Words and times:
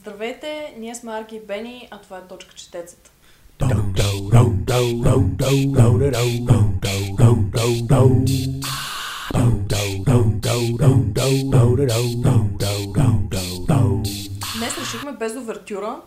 Здравейте, 0.00 0.74
ние 0.78 0.94
сме 0.94 1.12
Арги 1.12 1.36
и 1.36 1.40
Бени, 1.40 1.88
а 1.90 2.00
това 2.00 2.18
е 2.18 2.26
Точка 2.28 2.54
Четецата. 2.54 3.10
Днес 14.56 14.78
решихме 14.78 15.12
без 15.12 15.36
овертюра 15.36 16.00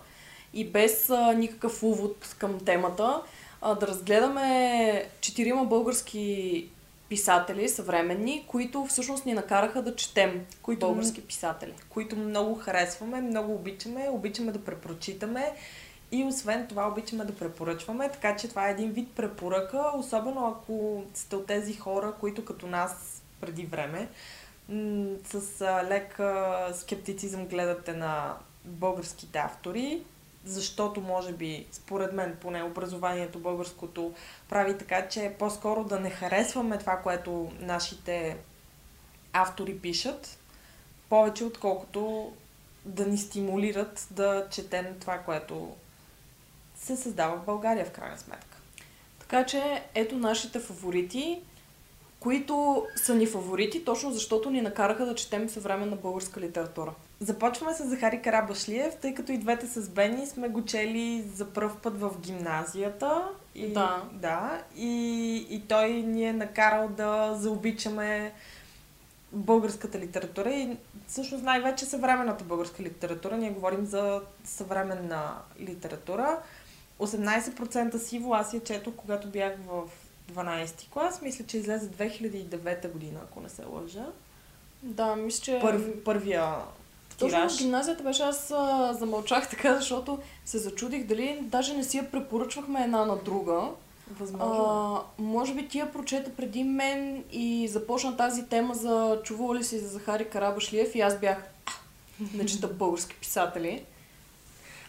и 0.53 0.65
без 0.65 1.09
а, 1.09 1.33
никакъв 1.33 1.83
увод 1.83 2.35
към 2.39 2.59
темата 2.59 3.21
а, 3.61 3.75
да 3.75 3.87
разгледаме 3.87 5.09
четирима 5.21 5.65
български 5.65 6.67
писатели, 7.09 7.69
съвременни, 7.69 8.45
които 8.47 8.85
всъщност 8.85 9.25
ни 9.25 9.33
накараха 9.33 9.81
да 9.81 9.95
четем 9.95 10.45
които, 10.61 10.79
български 10.79 11.21
писатели. 11.21 11.73
Които 11.89 12.15
много 12.15 12.55
харесваме, 12.55 13.21
много 13.21 13.53
обичаме, 13.53 14.09
обичаме 14.11 14.51
да 14.51 14.63
препрочитаме 14.63 15.53
и 16.11 16.23
освен 16.23 16.67
това 16.67 16.87
обичаме 16.87 17.25
да 17.25 17.35
препоръчваме, 17.35 18.09
така 18.09 18.35
че 18.35 18.47
това 18.47 18.67
е 18.67 18.71
един 18.71 18.91
вид 18.91 19.09
препоръка, 19.15 19.91
особено 19.97 20.47
ако 20.47 21.03
сте 21.13 21.35
от 21.35 21.45
тези 21.45 21.73
хора, 21.73 22.13
които 22.19 22.45
като 22.45 22.67
нас 22.67 23.21
преди 23.41 23.65
време 23.65 24.07
с 25.25 25.61
лек 25.89 26.19
скептицизъм 26.73 27.45
гледате 27.45 27.93
на 27.93 28.37
българските 28.65 29.39
автори, 29.39 30.03
защото 30.45 31.01
може 31.01 31.33
би, 31.33 31.65
според 31.71 32.13
мен, 32.13 32.37
поне 32.41 32.63
образованието 32.63 33.39
българското 33.39 34.13
прави 34.49 34.77
така, 34.77 35.07
че 35.07 35.35
по-скоро 35.39 35.83
да 35.83 35.99
не 35.99 36.09
харесваме 36.09 36.77
това, 36.77 36.97
което 36.97 37.51
нашите 37.59 38.37
автори 39.33 39.77
пишат, 39.77 40.37
повече 41.09 41.43
отколкото 41.43 42.33
да 42.85 43.05
ни 43.05 43.17
стимулират 43.17 44.07
да 44.11 44.47
четем 44.51 44.85
това, 44.99 45.17
което 45.17 45.75
се 46.75 46.95
създава 46.95 47.37
в 47.37 47.45
България 47.45 47.85
в 47.85 47.91
крайна 47.91 48.17
сметка. 48.17 48.57
Така 49.19 49.45
че 49.45 49.83
ето 49.95 50.17
нашите 50.17 50.59
фаворити, 50.59 51.41
които 52.19 52.85
са 52.95 53.15
ни 53.15 53.27
фаворити, 53.27 53.85
точно 53.85 54.11
защото 54.11 54.49
ни 54.49 54.61
накараха 54.61 55.05
да 55.05 55.15
четем 55.15 55.49
съвременна 55.49 55.95
българска 55.95 56.41
литература. 56.41 56.93
Започваме 57.23 57.73
с 57.73 57.85
Захари 57.85 58.21
Карабашлиев, 58.21 58.95
тъй 58.95 59.13
като 59.13 59.31
и 59.31 59.37
двете 59.37 59.67
с 59.67 59.89
Бени 59.89 60.27
сме 60.27 60.49
го 60.49 60.65
чели 60.65 61.23
за 61.35 61.45
първ 61.45 61.71
път 61.83 61.99
в 61.99 62.19
гимназията. 62.19 63.29
И, 63.55 63.73
Да. 63.73 64.03
да 64.13 64.61
и, 64.75 65.35
и 65.49 65.61
той 65.67 65.89
ни 65.89 66.25
е 66.25 66.33
накарал 66.33 66.87
да 66.87 67.35
заобичаме 67.35 68.33
българската 69.31 69.99
литература 69.99 70.49
и 70.51 70.77
всъщност 71.07 71.43
най-вече 71.43 71.85
съвременната 71.85 72.43
българска 72.43 72.83
литература. 72.83 73.37
Ние 73.37 73.51
говорим 73.51 73.85
за 73.85 74.21
съвременна 74.43 75.35
литература. 75.59 76.39
18% 76.99 77.97
сиво 77.97 78.33
аз 78.33 78.53
я 78.53 78.63
четох, 78.63 78.93
когато 78.93 79.27
бях 79.27 79.53
в 79.67 79.83
12 80.33 80.89
клас. 80.89 81.21
Мисля, 81.21 81.45
че 81.45 81.57
излезе 81.57 81.89
2009 81.89 82.91
година, 82.91 83.19
ако 83.23 83.41
не 83.41 83.49
се 83.49 83.65
лъжа. 83.65 84.05
Да, 84.81 85.15
мисля, 85.15 85.43
че... 85.43 85.59
Първи, 85.61 86.03
първия 86.03 86.55
Точно 87.19 87.37
тираж. 87.37 87.55
в 87.55 87.57
гимназията 87.57 88.03
беше, 88.03 88.23
аз 88.23 88.51
а, 88.51 88.93
замълчах 88.93 89.49
така, 89.49 89.75
защото 89.75 90.19
се 90.45 90.57
зачудих 90.57 91.07
дали 91.07 91.39
даже 91.41 91.73
не 91.73 91.83
си 91.83 91.97
я 91.97 92.11
препоръчвахме 92.11 92.83
една 92.83 93.05
на 93.05 93.17
друга. 93.17 93.61
Възможно. 94.19 94.63
А, 94.63 95.21
може 95.21 95.53
би 95.53 95.67
ти 95.67 95.79
я 95.79 95.91
прочета 95.91 96.31
преди 96.35 96.63
мен 96.63 97.23
и 97.31 97.67
започна 97.67 98.17
тази 98.17 98.45
тема 98.45 98.73
за 98.73 99.19
чувала 99.23 99.55
ли 99.55 99.63
си 99.63 99.79
за 99.79 99.87
Захари 99.87 100.29
Карабашлиев 100.29 100.95
и 100.95 101.01
аз 101.01 101.19
бях 101.19 101.43
не 102.33 102.45
чета 102.45 102.67
български 102.67 103.15
писатели. 103.15 103.83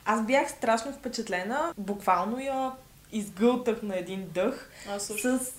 Аз 0.05 0.27
бях 0.27 0.51
страшно 0.51 0.93
впечатлена. 0.93 1.73
Буквално 1.79 2.41
я 2.41 2.73
изгълтах 3.13 3.83
на 3.83 3.99
един 3.99 4.29
дъх. 4.35 4.71
Аз 4.91 5.03
С... 5.07 5.53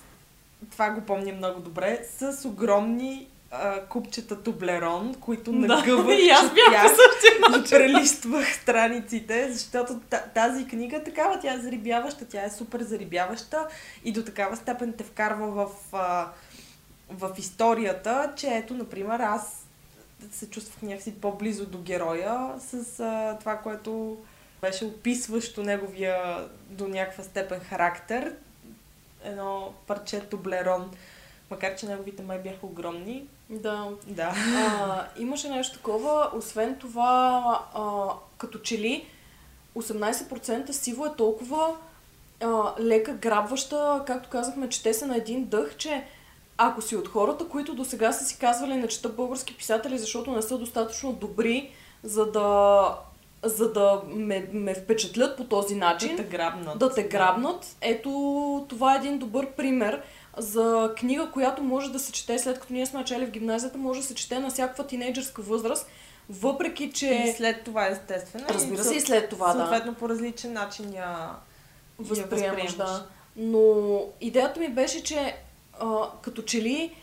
Това 0.70 0.90
го 0.90 1.00
помня 1.00 1.32
много 1.32 1.60
добре. 1.60 2.06
С 2.18 2.48
огромни 2.48 3.28
а, 3.62 3.86
купчета 3.86 4.42
тублерон, 4.42 5.14
които 5.20 5.52
нагъвах, 5.52 6.18
и 6.24 6.30
аз 6.30 6.42
бях 6.54 6.56
по 6.66 6.70
четях 6.70 6.90
същия 6.90 7.36
и 7.58 7.70
прелиствах 7.70 8.54
страниците, 8.54 9.52
защото 9.52 10.00
та- 10.10 10.24
тази 10.34 10.66
книга 10.66 11.02
такава, 11.02 11.38
тя 11.40 11.54
е 11.54 11.58
зарибяваща, 11.58 12.24
тя 12.24 12.44
е 12.44 12.50
супер 12.50 12.80
зарибяваща 12.80 13.66
и 14.04 14.12
до 14.12 14.24
такава 14.24 14.56
степен 14.56 14.92
те 14.92 15.04
вкарва 15.04 15.46
в, 15.46 15.70
а, 15.92 16.28
в 17.10 17.30
историята, 17.38 18.32
че 18.36 18.46
ето, 18.46 18.74
например, 18.74 19.20
аз 19.20 19.66
се 20.32 20.50
чувствах 20.50 20.82
някакси 20.82 21.14
по-близо 21.14 21.66
до 21.66 21.78
героя 21.78 22.54
с 22.58 23.00
а, 23.00 23.36
това, 23.40 23.56
което 23.56 24.18
беше 24.60 24.84
описващо 24.84 25.62
неговия 25.62 26.48
до 26.70 26.88
някаква 26.88 27.24
степен 27.24 27.60
характер. 27.60 28.34
Едно 29.24 29.72
парче 29.86 30.20
тублерон, 30.20 30.90
макар 31.50 31.76
че 31.76 31.86
неговите 31.86 32.22
май 32.22 32.38
бяха 32.38 32.66
огромни. 32.66 33.26
Да. 33.50 33.88
Да. 34.06 34.34
А, 34.56 35.06
имаше 35.18 35.48
нещо 35.48 35.76
такова. 35.76 36.30
Освен 36.36 36.76
това, 36.78 37.42
а, 37.74 38.08
като 38.38 38.58
че 38.58 38.78
ли 38.78 39.06
18% 39.76 40.70
сиво 40.70 41.06
е 41.06 41.16
толкова 41.16 41.76
а, 42.42 42.72
лека 42.80 43.12
грабваща, 43.12 44.02
както 44.06 44.28
казахме, 44.28 44.68
чете 44.68 44.94
се 44.94 45.06
на 45.06 45.16
един 45.16 45.44
дъх, 45.44 45.76
че 45.76 46.04
ако 46.58 46.82
си 46.82 46.96
от 46.96 47.08
хората, 47.08 47.48
които 47.48 47.74
до 47.74 47.84
сега 47.84 48.12
са 48.12 48.24
си 48.24 48.38
казвали 48.38 48.76
не 48.76 48.88
чета 48.88 49.08
български 49.08 49.56
писатели, 49.56 49.98
защото 49.98 50.30
не 50.30 50.42
са 50.42 50.58
достатъчно 50.58 51.12
добри, 51.12 51.70
за 52.02 52.30
да, 52.30 52.98
за 53.42 53.72
да 53.72 54.02
ме, 54.06 54.48
ме 54.52 54.74
впечатлят 54.74 55.36
по 55.36 55.44
този 55.44 55.74
начин, 55.74 56.16
Да 56.16 56.22
те 56.22 56.28
грабнат. 56.28 56.78
да 56.78 56.94
те 56.94 57.02
грабнат. 57.02 57.76
Ето, 57.80 58.66
това 58.68 58.94
е 58.94 58.98
един 58.98 59.18
добър 59.18 59.50
пример 59.50 60.02
за 60.36 60.92
книга, 60.96 61.30
която 61.32 61.62
може 61.62 61.92
да 61.92 61.98
се 61.98 62.12
чете 62.12 62.38
след 62.38 62.60
като 62.60 62.72
ние 62.72 62.86
сме 62.86 62.98
начали 62.98 63.26
в 63.26 63.30
гимназията, 63.30 63.78
може 63.78 64.00
да 64.00 64.06
се 64.06 64.14
чете 64.14 64.38
на 64.38 64.50
всякаква 64.50 64.86
тинейджърска 64.86 65.42
възраст, 65.42 65.86
въпреки 66.30 66.84
И 66.84 66.92
че 66.92 67.34
след 67.36 67.64
това, 67.64 67.86
естествено. 67.86 68.46
разбира 68.48 68.84
се 68.84 68.96
и 68.96 69.00
след 69.00 69.28
това, 69.30 69.52
да, 69.52 69.58
Съответно, 69.58 69.94
по 69.94 70.08
различен 70.08 70.52
начин 70.52 70.94
я, 70.94 71.30
възприемаш. 71.98 72.74
да. 72.74 73.06
Но 73.36 74.00
идеята 74.20 74.60
ми 74.60 74.68
беше, 74.68 75.02
че 75.02 75.36
а, 75.80 75.86
като 76.22 76.42
че 76.42 76.62
ли 76.62 76.94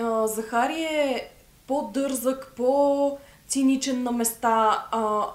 а, 0.00 0.26
Захари 0.26 0.82
е 0.82 1.30
по-дързък, 1.66 2.52
по-циничен 2.56 4.02
на 4.02 4.12
места. 4.12 4.84
А, 4.90 5.26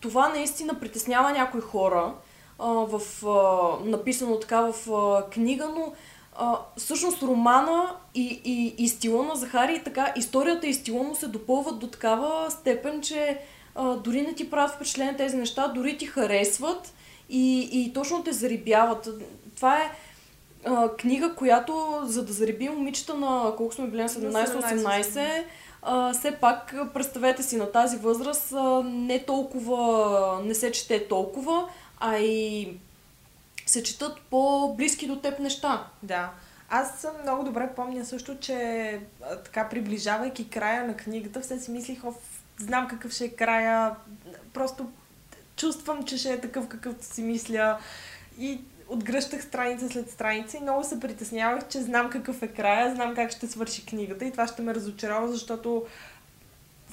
това 0.00 0.28
наистина 0.28 0.80
притеснява 0.80 1.30
някои 1.32 1.60
хора 1.60 2.14
а, 2.58 2.66
в, 2.66 3.00
а, 3.26 3.88
написано 3.88 4.40
така 4.40 4.60
в 4.60 4.90
а, 4.92 5.30
книга, 5.30 5.68
но 5.68 5.92
а, 6.38 6.58
всъщност 6.76 7.22
романа 7.22 7.96
и, 8.14 8.40
и, 8.44 8.84
и 8.84 8.88
стила 8.88 9.24
на 9.24 9.36
Захари 9.36 9.74
и 9.74 9.84
така, 9.84 10.12
историята 10.16 10.66
и 10.66 10.74
стила 10.74 11.02
му 11.02 11.14
се 11.14 11.28
допълват 11.28 11.78
до 11.78 11.86
такава 11.86 12.50
степен, 12.50 13.02
че 13.02 13.38
а, 13.74 13.94
дори 13.94 14.22
не 14.22 14.34
ти 14.34 14.50
правят 14.50 14.74
впечатление 14.74 15.16
тези 15.16 15.36
неща, 15.36 15.68
дори 15.68 15.98
ти 15.98 16.06
харесват 16.06 16.94
и, 17.30 17.68
и 17.72 17.92
точно 17.92 18.22
те 18.22 18.32
зарибяват. 18.32 19.08
Това 19.56 19.76
е 19.76 19.90
а, 20.64 20.88
книга, 20.88 21.34
която 21.34 22.00
за 22.04 22.24
да 22.24 22.32
зариби 22.32 22.68
момичета 22.68 23.14
на 23.14 23.52
колко 23.56 23.74
сме 23.74 23.86
били 23.86 24.02
на 24.02 24.08
17-18, 24.08 25.44
а, 25.82 26.12
все 26.12 26.32
пак 26.32 26.74
представете 26.94 27.42
си 27.42 27.56
на 27.56 27.72
тази 27.72 27.96
възраст 27.96 28.52
а, 28.52 28.82
не 28.84 29.24
толкова, 29.24 30.40
не 30.44 30.54
се 30.54 30.72
чете 30.72 31.08
толкова, 31.08 31.68
а 32.00 32.18
и 32.18 32.68
се 33.66 33.82
четат 33.82 34.20
по-близки 34.30 35.06
до 35.06 35.16
теб 35.16 35.38
неща. 35.38 35.86
Да. 36.02 36.30
Аз 36.68 37.06
много 37.22 37.44
добре 37.44 37.68
помня 37.76 38.04
също, 38.04 38.38
че 38.38 39.00
така 39.44 39.68
приближавайки 39.68 40.50
края 40.50 40.86
на 40.86 40.96
книгата, 40.96 41.40
все 41.40 41.60
си 41.60 41.70
мислих, 41.70 42.04
оф, 42.04 42.14
знам 42.58 42.88
какъв 42.88 43.12
ще 43.12 43.24
е 43.24 43.28
края, 43.28 43.94
просто 44.54 44.90
чувствам, 45.56 46.02
че 46.02 46.18
ще 46.18 46.32
е 46.32 46.40
такъв 46.40 46.68
какъвто 46.68 47.04
си 47.04 47.22
мисля 47.22 47.78
и 48.38 48.60
отгръщах 48.88 49.42
страница 49.44 49.88
след 49.88 50.10
страница 50.10 50.56
и 50.56 50.60
много 50.60 50.84
се 50.84 51.00
притеснявах, 51.00 51.68
че 51.68 51.80
знам 51.80 52.10
какъв 52.10 52.42
е 52.42 52.48
края, 52.48 52.94
знам 52.94 53.14
как 53.14 53.30
ще 53.30 53.46
свърши 53.46 53.86
книгата 53.86 54.24
и 54.24 54.32
това 54.32 54.46
ще 54.46 54.62
ме 54.62 54.74
разочарова, 54.74 55.28
защото 55.28 55.86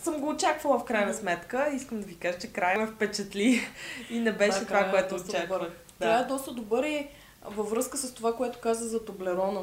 съм 0.03 0.19
го 0.19 0.29
очаквала 0.29 0.79
в 0.79 0.85
крайна 0.85 1.13
сметка. 1.13 1.69
Искам 1.73 1.99
да 1.99 2.05
ви 2.05 2.15
кажа, 2.15 2.39
че 2.39 2.53
края 2.53 2.79
ме 2.79 2.87
впечатли 2.87 3.61
и 4.09 4.19
не 4.19 4.31
беше 4.31 4.59
това, 4.59 4.67
края 4.67 4.87
е 4.87 4.91
което 4.91 5.15
очаквах. 5.15 5.71
Добър. 5.99 6.09
Трябва 6.09 6.25
е 6.25 6.27
доста 6.27 6.51
добър 6.51 6.83
и 6.83 7.07
във 7.45 7.69
връзка 7.69 7.97
с 7.97 8.13
това, 8.13 8.35
което 8.35 8.59
каза 8.59 8.87
за 8.87 9.05
Тоблерона. 9.05 9.61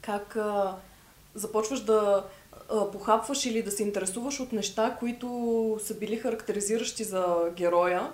Как 0.00 0.36
а, 0.36 0.76
започваш 1.34 1.80
да 1.80 2.24
а, 2.70 2.90
похапваш 2.90 3.46
или 3.46 3.62
да 3.62 3.70
се 3.70 3.82
интересуваш 3.82 4.40
от 4.40 4.52
неща, 4.52 4.96
които 4.98 5.78
са 5.84 5.94
били 5.94 6.16
характеризиращи 6.16 7.04
за 7.04 7.50
героя. 7.56 8.12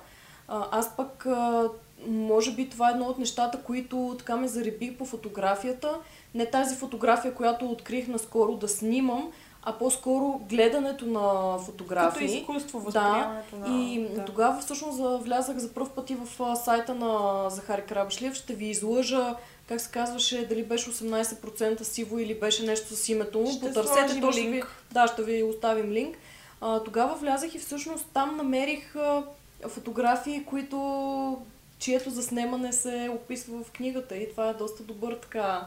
А, 0.48 0.66
аз 0.70 0.96
пък, 0.96 1.26
а, 1.26 1.68
може 2.06 2.52
би 2.52 2.70
това 2.70 2.88
е 2.88 2.92
едно 2.92 3.04
от 3.04 3.18
нещата, 3.18 3.62
които 3.62 4.14
така 4.18 4.36
ме 4.36 4.48
зареби 4.48 4.96
по 4.98 5.04
фотографията. 5.04 5.98
Не 6.34 6.50
тази 6.50 6.76
фотография, 6.76 7.34
която 7.34 7.70
открих 7.70 8.08
наскоро 8.08 8.56
да 8.56 8.68
снимам, 8.68 9.32
а 9.68 9.72
по-скоро 9.72 10.40
гледането 10.48 11.06
на 11.06 11.58
фотографии. 11.58 12.26
Като 12.26 12.38
изкуство, 12.38 12.80
възприемането 12.80 13.56
да, 13.56 13.68
на... 13.68 13.82
И 13.82 14.08
да. 14.14 14.24
тогава 14.24 14.60
всъщност 14.60 15.24
влязах 15.24 15.58
за 15.58 15.74
първ 15.74 15.88
пъти 15.88 16.14
в 16.14 16.56
сайта 16.56 16.94
на 16.94 17.44
Захари 17.50 17.82
Крабашлиев. 17.82 18.34
Ще 18.34 18.54
ви 18.54 18.66
излъжа 18.66 19.36
как 19.68 19.80
се 19.80 19.90
казваше, 19.90 20.46
дали 20.46 20.62
беше 20.62 20.90
18% 20.90 21.82
сиво 21.82 22.18
или 22.18 22.34
беше 22.34 22.66
нещо 22.66 22.96
с 22.96 23.08
името 23.08 23.38
му. 23.38 23.50
Ще 23.50 23.60
Потърсете 23.60 24.20
точно 24.20 24.50
ви. 24.50 24.62
Да, 24.92 25.06
ще 25.06 25.22
ви 25.22 25.42
оставим 25.42 25.92
линк. 25.92 26.16
А, 26.60 26.82
тогава 26.82 27.14
влязах 27.14 27.54
и 27.54 27.58
всъщност 27.58 28.06
там 28.14 28.36
намерих 28.36 28.96
а, 28.96 29.22
фотографии, 29.68 30.44
които 30.44 31.42
чието 31.78 32.10
заснемане 32.10 32.72
се 32.72 33.10
описва 33.14 33.64
в 33.64 33.70
книгата 33.70 34.16
и 34.16 34.30
това 34.30 34.48
е 34.48 34.54
доста 34.54 34.82
добър 34.82 35.14
така 35.22 35.66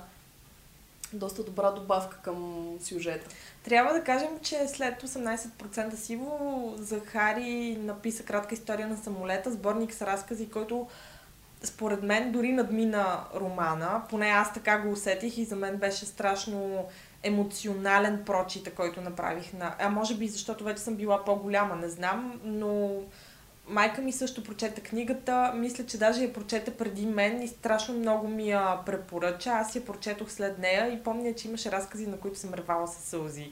доста 1.14 1.44
добра 1.44 1.72
добавка 1.72 2.18
към 2.18 2.70
сюжета. 2.82 3.30
Трябва 3.64 3.94
да 3.94 4.04
кажем, 4.04 4.30
че 4.42 4.68
след 4.68 5.02
18% 5.02 5.96
сиво 5.96 6.74
Захари 6.78 7.78
написа 7.80 8.24
кратка 8.24 8.56
история 8.56 8.88
на 8.88 8.98
самолета, 8.98 9.52
сборник 9.52 9.94
с 9.94 10.02
разкази, 10.02 10.50
който 10.50 10.88
според 11.64 12.04
мен 12.04 12.32
дори 12.32 12.52
надмина 12.52 13.24
романа. 13.36 14.04
Поне 14.10 14.28
аз 14.28 14.54
така 14.54 14.78
го 14.78 14.92
усетих 14.92 15.38
и 15.38 15.46
за 15.46 15.56
мен 15.56 15.78
беше 15.78 16.06
страшно 16.06 16.86
емоционален 17.24 18.24
прочита, 18.26 18.72
който 18.72 19.02
направих 19.02 19.54
на... 19.54 19.76
А 19.80 19.90
може 19.90 20.16
би 20.16 20.28
защото 20.28 20.64
вече 20.64 20.82
съм 20.82 20.96
била 20.96 21.26
по-голяма, 21.26 21.76
не 21.76 21.90
знам, 21.90 22.40
но 22.44 22.92
майка 23.70 24.02
ми 24.02 24.12
също 24.12 24.44
прочета 24.44 24.82
книгата. 24.82 25.52
Мисля, 25.56 25.86
че 25.86 25.98
даже 25.98 26.24
я 26.24 26.34
прочета 26.34 26.72
преди 26.72 27.06
мен 27.06 27.42
и 27.42 27.48
страшно 27.48 27.94
много 27.94 28.28
ми 28.28 28.50
я 28.50 28.80
препоръча. 28.86 29.50
Аз 29.50 29.76
я 29.76 29.86
прочетох 29.86 30.32
след 30.32 30.60
нея 30.60 30.94
и 30.94 31.04
помня, 31.04 31.34
че 31.36 31.48
имаше 31.48 31.72
разкази, 31.72 32.08
на 32.08 32.18
които 32.18 32.40
съм 32.40 32.54
ревала 32.54 32.88
със 32.88 33.04
сълзи. 33.04 33.52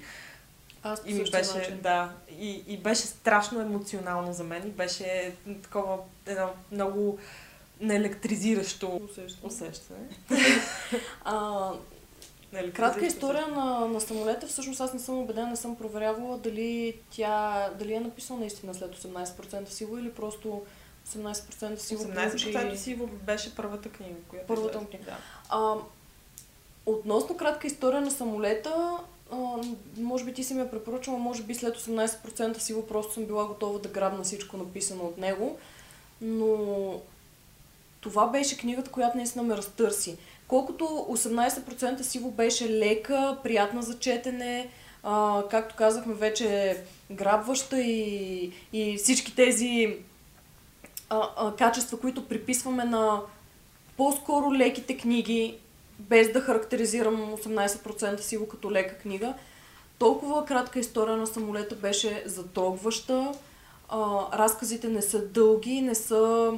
Аз 0.83 1.01
и 1.05 1.13
ми 1.13 1.23
беше, 1.31 1.57
начин. 1.57 1.79
да, 1.81 2.11
и, 2.39 2.63
и 2.67 2.77
беше 2.77 3.01
страшно 3.01 3.61
емоционално 3.61 4.33
за 4.33 4.43
мен 4.43 4.67
и 4.67 4.71
беше 4.71 5.35
такова 5.63 5.97
едно 6.25 6.49
много 6.71 7.17
неелектризиращо 7.81 9.01
усещане. 9.09 9.47
усещане. 9.47 10.09
а, 11.23 11.71
Кратка 12.73 13.05
история 13.05 13.47
на, 13.47 13.87
на 13.87 14.01
самолета. 14.01 14.47
Всъщност 14.47 14.81
аз 14.81 14.93
не 14.93 14.99
съм 14.99 15.17
убедена, 15.17 15.49
не 15.49 15.55
съм 15.55 15.75
проверявала 15.75 16.37
дали 16.37 16.99
тя 17.11 17.69
дали 17.79 17.93
е 17.93 17.99
написала 17.99 18.39
наистина 18.39 18.73
след 18.73 18.95
18% 18.95 19.65
сиво 19.69 19.97
или 19.97 20.11
просто 20.11 20.61
18% 21.09 21.75
сиво. 21.75 22.03
18% 22.03 22.61
получи... 22.61 22.77
сиво 22.77 23.07
беше 23.07 23.55
първата 23.55 23.89
книга, 23.89 24.15
която 24.27 24.47
Първата 24.47 24.79
книга. 24.79 25.05
Да. 25.05 25.17
А, 25.49 25.75
относно 26.85 27.37
кратка 27.37 27.67
история 27.67 28.01
на 28.01 28.11
самолета, 28.11 28.97
а, 29.31 29.37
може 29.97 30.25
би 30.25 30.33
ти 30.33 30.43
си 30.43 30.53
ми 30.53 30.59
я 30.59 30.71
препоръчала, 30.71 31.17
може 31.17 31.43
би 31.43 31.55
след 31.55 31.77
18% 31.77 32.57
сиво 32.57 32.87
просто 32.87 33.13
съм 33.13 33.25
била 33.25 33.45
готова 33.45 33.79
да 33.79 33.89
грабна 33.89 34.23
всичко 34.23 34.57
написано 34.57 35.03
от 35.03 35.17
него. 35.17 35.57
Но 36.21 37.01
това 38.01 38.27
беше 38.27 38.57
книгата, 38.57 38.91
която 38.91 39.17
наистина 39.17 39.43
ме 39.43 39.57
разтърси. 39.57 40.17
Колкото 40.47 40.83
18% 40.83 42.01
сиво 42.01 42.31
беше 42.31 42.69
лека, 42.69 43.37
приятна 43.43 43.81
за 43.81 43.99
четене, 43.99 44.69
а, 45.03 45.43
както 45.49 45.75
казахме 45.75 46.13
вече, 46.13 46.77
грабваща 47.11 47.81
и, 47.81 48.51
и 48.73 48.97
всички 48.97 49.35
тези 49.35 49.97
а, 51.09 51.29
а, 51.37 51.55
качества, 51.55 51.99
които 51.99 52.27
приписваме 52.27 52.83
на 52.83 53.21
по-скоро 53.97 54.53
леките 54.53 54.97
книги, 54.97 55.57
без 55.99 56.31
да 56.31 56.41
характеризирам 56.41 57.15
18% 57.15 58.19
сиво 58.19 58.47
като 58.47 58.71
лека 58.71 58.97
книга, 58.97 59.33
толкова 59.99 60.45
кратка 60.45 60.79
история 60.79 61.17
на 61.17 61.27
самолета 61.27 61.75
беше 61.75 62.23
затрогваща. 62.25 63.31
А, 63.89 64.25
разказите 64.33 64.87
не 64.87 65.01
са 65.01 65.25
дълги, 65.25 65.81
не 65.81 65.95
са 65.95 66.53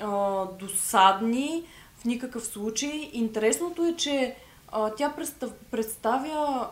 а, 0.00 0.44
досадни 0.44 1.64
в 1.98 2.04
никакъв 2.04 2.46
случай. 2.46 3.10
Интересното 3.12 3.84
е, 3.84 3.96
че 3.96 4.36
а, 4.72 4.90
тя 4.90 5.12
представ, 5.16 5.50
представя 5.70 6.68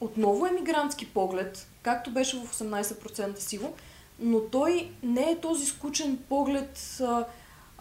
отново 0.00 0.46
емигрантски 0.46 1.06
поглед, 1.06 1.68
както 1.82 2.10
беше 2.10 2.36
в 2.36 2.54
18% 2.54 3.38
сиво, 3.38 3.74
но 4.18 4.40
той 4.40 4.90
не 5.02 5.30
е 5.30 5.40
този 5.40 5.66
скучен 5.66 6.18
поглед, 6.28 7.00
а, 7.00 7.24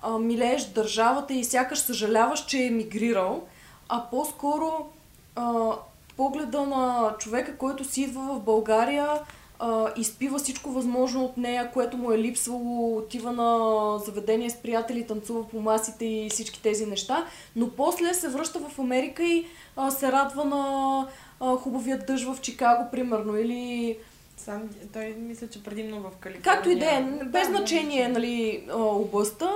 а, 0.01 0.19
милееш 0.19 0.65
държавата 0.65 1.33
и 1.33 1.43
сякаш 1.43 1.79
съжаляваш, 1.79 2.45
че 2.45 2.57
е 2.57 2.67
емигрирал, 2.67 3.47
а 3.89 4.09
по-скоро 4.09 4.89
а, 5.35 5.71
погледа 6.17 6.65
на 6.65 7.15
човека, 7.19 7.57
който 7.57 7.85
си 7.85 8.01
идва 8.01 8.21
в 8.21 8.39
България, 8.39 9.19
а, 9.65 9.93
изпива 9.97 10.39
всичко 10.39 10.71
възможно 10.71 11.25
от 11.25 11.37
нея, 11.37 11.71
което 11.71 11.97
му 11.97 12.11
е 12.11 12.17
липсвало, 12.17 12.97
отива 12.97 13.31
на 13.31 13.97
заведение 13.99 14.49
с 14.49 14.55
приятели, 14.55 15.07
танцува 15.07 15.47
по 15.47 15.61
масите 15.61 16.05
и 16.05 16.29
всички 16.29 16.61
тези 16.61 16.85
неща, 16.85 17.25
но 17.55 17.69
после 17.69 18.13
се 18.13 18.29
връща 18.29 18.59
в 18.59 18.79
Америка 18.79 19.23
и 19.23 19.45
а, 19.75 19.91
се 19.91 20.11
радва 20.11 20.45
на 20.45 21.07
а, 21.39 21.55
хубавия 21.55 21.99
дъжд 22.07 22.25
в 22.25 22.41
Чикаго, 22.41 22.91
примерно, 22.91 23.37
или... 23.37 23.97
Сам, 24.37 24.69
той 24.93 25.05
мисля, 25.05 25.47
че 25.47 25.63
предимно 25.63 26.01
в 26.01 26.11
Калифорния. 26.19 26.55
Както 26.55 26.69
и 26.69 26.79
да 26.79 26.85
е, 26.85 27.03
без 27.25 27.47
значение 27.47 28.07
нали, 28.07 28.67
областта. 28.73 29.51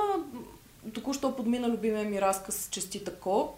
Току-що 0.94 1.36
подмина 1.36 1.70
любимия 1.70 2.04
ми 2.04 2.22
разказ 2.22 2.68
Честита 2.72 3.16
Ко, 3.16 3.54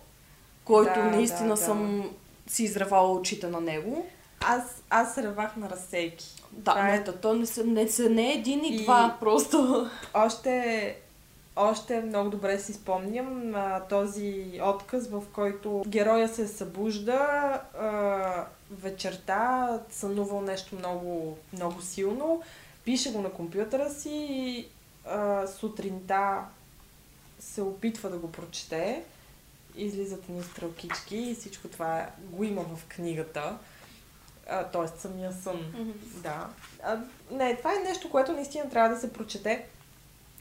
който 0.65 0.93
да, 0.93 1.03
наистина 1.03 1.49
да, 1.49 1.57
съм 1.57 2.03
да. 2.47 2.53
си 2.53 2.63
изревала 2.63 3.11
очите 3.11 3.47
на 3.47 3.61
него. 3.61 4.05
Аз, 4.41 4.83
аз 4.89 5.17
ревах 5.17 5.55
на 5.55 5.69
разсейки. 5.69 6.25
Да, 6.51 6.71
Това 6.71 6.93
е... 6.93 7.03
то 7.03 7.33
не, 7.33 7.45
са, 7.45 7.63
не, 7.63 7.87
са, 7.87 8.09
не 8.09 8.33
един 8.33 8.65
и, 8.65 8.75
и 8.75 8.83
два, 8.83 9.17
просто. 9.19 9.89
Още, 10.13 10.95
още 11.55 12.01
много 12.01 12.29
добре 12.29 12.59
си 12.59 12.73
спомням 12.73 13.55
а, 13.55 13.79
този 13.79 14.59
отказ, 14.63 15.07
в 15.07 15.23
който 15.33 15.83
героя 15.87 16.27
се 16.29 16.47
събужда 16.47 17.19
а, 17.79 18.45
вечерта, 18.71 19.79
сънувал 19.91 20.41
нещо 20.41 20.75
много, 20.75 21.37
много 21.53 21.81
силно, 21.81 22.41
пише 22.85 23.11
го 23.11 23.21
на 23.21 23.29
компютъра 23.29 23.89
си 23.89 24.27
и 24.29 24.67
а, 25.05 25.47
сутринта 25.47 26.39
се 27.39 27.61
опитва 27.61 28.09
да 28.09 28.17
го 28.17 28.31
прочете, 28.31 29.03
излизат 29.75 30.29
ни 30.29 30.43
стрелкички 30.43 31.17
и 31.17 31.35
всичко 31.35 31.67
това 31.67 32.07
го 32.19 32.43
има 32.43 32.61
в 32.61 32.85
книгата 32.87 33.57
т.е. 34.71 34.99
самия 34.99 35.31
сън. 35.31 35.57
Mm-hmm. 35.57 36.21
Да. 36.21 36.47
А, 36.83 36.97
не, 37.31 37.55
това 37.55 37.73
е 37.73 37.83
нещо, 37.87 38.09
което 38.09 38.33
наистина 38.33 38.69
трябва 38.69 38.95
да 38.95 39.01
се 39.01 39.13
прочете. 39.13 39.65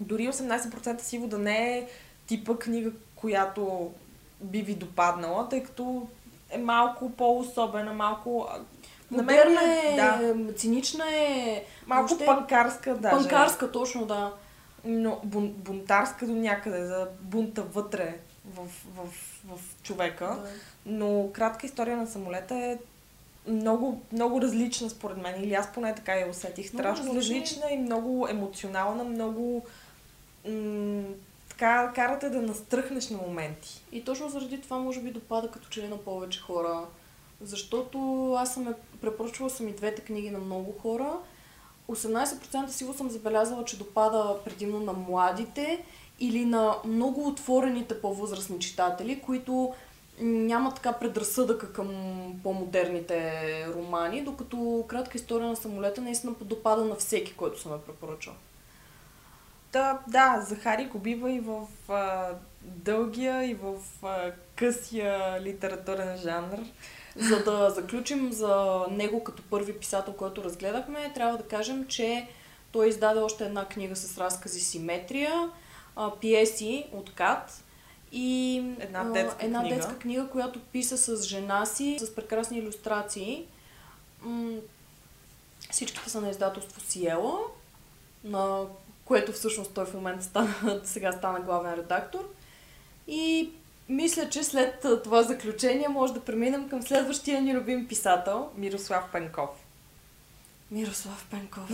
Дори 0.01 0.29
18% 0.29 1.01
сиво 1.01 1.27
да 1.27 1.39
не 1.39 1.79
е 1.79 1.89
типа 2.27 2.57
книга, 2.59 2.91
която 3.15 3.93
би 4.41 4.63
ви 4.63 4.75
допаднала, 4.75 5.49
тъй 5.49 5.63
като 5.63 6.09
е 6.51 6.59
малко 6.59 7.11
по-особена, 7.11 7.93
малко... 7.93 8.49
Модерна 9.11 9.61
е, 9.63 9.97
да. 9.97 10.55
цинична 10.55 11.05
е... 11.17 11.65
Малко 11.87 12.09
въобще... 12.09 12.27
панкарска, 12.27 12.95
даже. 12.95 13.17
Панкарска, 13.17 13.73
точно, 13.73 14.07
да. 14.07 14.33
Но 14.85 15.21
бун, 15.25 15.49
бунтарска 15.49 16.27
до 16.27 16.35
някъде, 16.35 16.85
за 16.87 17.09
бунта 17.21 17.63
вътре 17.63 18.19
в, 18.45 18.67
в, 18.95 19.07
в, 19.45 19.57
в 19.57 19.83
човека. 19.83 20.27
Да. 20.27 20.49
Но 20.87 21.31
кратка 21.33 21.67
история 21.67 21.97
на 21.97 22.07
самолета 22.07 22.55
е 22.55 22.79
много, 23.49 24.01
много 24.13 24.41
различна 24.43 24.91
според 24.91 25.17
мен. 25.17 25.45
Или 25.45 25.55
аз 25.55 25.73
поне 25.73 25.95
така 25.95 26.15
я 26.15 26.31
усетих. 26.31 26.69
Страшно 26.69 27.15
различна 27.15 27.71
и 27.71 27.79
много 27.79 28.29
емоционална, 28.31 29.05
много 29.05 29.65
м- 30.49 31.03
така 31.49 31.93
карате 31.95 32.29
да 32.31 32.43
настръхнеш 32.43 33.11
на 33.11 33.19
моменти. 33.19 33.83
И 33.93 34.05
точно 34.05 34.29
заради 34.29 34.61
това 34.61 34.79
може 34.79 35.01
би 35.01 35.11
допада 35.11 35.51
като 35.51 35.69
че 35.69 35.83
ли 35.83 35.89
на 35.89 35.97
повече 35.97 36.41
хора. 36.41 36.87
Защото 37.41 38.33
аз 38.33 38.55
съм 38.55 38.69
е, 38.69 38.73
препоръчвала 39.01 39.51
съм 39.51 39.69
и 39.69 39.73
двете 39.73 40.03
книги 40.03 40.31
на 40.31 40.39
много 40.39 40.73
хора. 40.83 41.19
18% 41.89 42.69
сигурно 42.69 42.99
съм 42.99 43.11
забелязала, 43.11 43.65
че 43.65 43.79
допада 43.79 44.37
предимно 44.45 44.81
на 44.81 44.93
младите 44.93 45.85
или 46.21 46.45
на 46.45 46.75
много 46.85 47.29
отворените 47.29 48.01
по-възрастни 48.01 48.59
читатели, 48.59 49.21
които 49.21 49.75
няма 50.21 50.75
така 50.75 50.93
предразсъдъка 50.93 51.73
към 51.73 51.91
по-модерните 52.43 53.43
романи, 53.75 54.25
докато 54.25 54.85
кратка 54.89 55.19
история 55.19 55.49
на 55.49 55.57
самолета 55.57 56.01
наистина 56.01 56.35
допада 56.41 56.85
на 56.85 56.95
всеки, 56.95 57.35
който 57.35 57.61
съм 57.61 57.73
я 57.73 57.79
препоръчал. 57.79 58.35
Да, 59.73 59.99
да, 60.09 60.45
Захари 60.49 60.85
го 60.85 60.99
бива 60.99 61.33
и 61.33 61.41
в 61.41 61.67
а, 61.89 62.31
дългия, 62.63 63.51
и 63.51 63.55
в 63.55 63.75
а, 64.03 64.33
късия 64.57 65.43
литературен 65.43 66.17
жанр. 66.17 66.59
За 67.17 67.45
да 67.45 67.71
заключим 67.71 68.33
за 68.33 68.85
него 68.91 69.25
като 69.25 69.43
първи 69.43 69.73
писател, 69.73 70.13
който 70.13 70.45
разгледахме, 70.45 71.13
трябва 71.15 71.39
да 71.39 71.45
кажем, 71.45 71.87
че 71.87 72.29
той 72.73 72.89
издаде 72.89 73.21
още 73.21 73.45
една 73.45 73.65
книга 73.65 73.97
с 73.97 74.19
разкази 74.19 74.61
Симетрия, 74.61 75.51
а, 75.97 76.11
пиеси 76.21 76.87
от 76.93 77.15
Кат, 77.15 77.65
и 78.13 78.57
една 78.79 79.05
детска, 79.05 79.47
една 79.47 79.61
книга. 79.61 79.77
детска 79.77 79.99
книга, 79.99 80.29
която 80.29 80.61
писа 80.61 80.99
с 80.99 81.23
жена 81.25 81.67
си, 81.67 81.99
с 82.01 82.15
прекрасни 82.15 82.59
иллюстрации. 82.59 83.47
М- 84.23 84.59
всичките 85.71 86.11
са 86.11 86.21
на 86.21 86.31
издателство 86.31 86.81
Сиела, 86.81 87.39
на 88.25 88.65
което 89.05 89.33
всъщност 89.33 89.75
той 89.75 89.85
в 89.85 89.95
момента 89.95 90.25
стана, 90.25 90.81
сега 90.85 91.13
стана 91.13 91.41
главен 91.41 91.75
редактор. 91.75 92.29
И 93.07 93.51
мисля, 93.89 94.29
че 94.29 94.45
след 94.45 94.87
това 95.05 95.23
заключение 95.23 95.89
може 95.89 96.15
да 96.15 96.21
преминем 96.21 96.69
към 96.69 96.83
следващия 96.83 97.43
ни 97.43 97.55
любим 97.55 97.89
писател. 97.89 98.51
Мирослав 98.57 99.05
Пенков. 99.13 99.51
Мирослав 100.71 101.27
Пенков. 101.31 101.71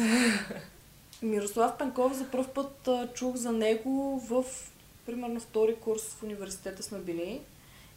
Мирослав 1.23 1.79
Пенков 1.79 2.13
за 2.13 2.31
първ 2.31 2.49
път 2.55 2.89
чух 3.15 3.37
за 3.37 3.53
него 3.53 4.23
в 4.29 4.45
примерно 5.07 5.41
втори 5.41 5.75
курс 5.75 6.03
в 6.03 6.23
университета 6.23 6.83
сме 6.83 6.99
били. 6.99 7.41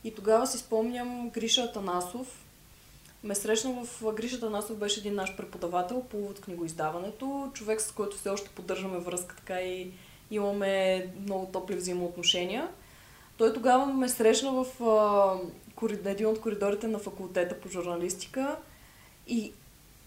И 0.04 0.16
тогава 0.16 0.48
си 0.48 0.58
спомням 0.58 1.30
Гриша 1.30 1.62
Атанасов. 1.62 2.46
Ме 3.24 3.36
срещна 3.36 3.86
в 3.86 4.14
Гриша 4.14 4.36
Атанасов 4.36 4.78
беше 4.78 5.00
един 5.00 5.16
наш 5.16 5.36
преподавател 5.36 6.02
по 6.02 6.18
от 6.18 6.42
книгоиздаването. 6.42 7.52
Човек, 7.54 7.82
с 7.82 7.92
който 7.92 8.18
все 8.18 8.30
още 8.30 8.50
поддържаме 8.50 9.00
връзка, 9.00 9.36
така 9.36 9.62
и 9.62 9.92
имаме 10.32 11.06
много 11.22 11.46
топли 11.46 11.76
взаимоотношения. 11.76 12.70
Той 13.38 13.54
тогава 13.54 13.86
ме 13.86 14.10
срещна 14.10 14.52
в 14.52 14.84
а, 14.84 15.90
един 16.06 16.28
от 16.28 16.42
коридорите 16.42 16.88
на 16.88 17.00
факултета 17.00 17.60
по 17.60 17.70
журналистика 17.70 18.56
и, 19.28 19.52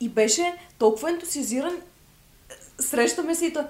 и 0.00 0.08
беше 0.08 0.54
толкова 0.78 1.10
ентусиазиран. 1.10 1.82
Срещаме 2.78 3.34
се 3.34 3.46
и 3.46 3.52
та... 3.52 3.68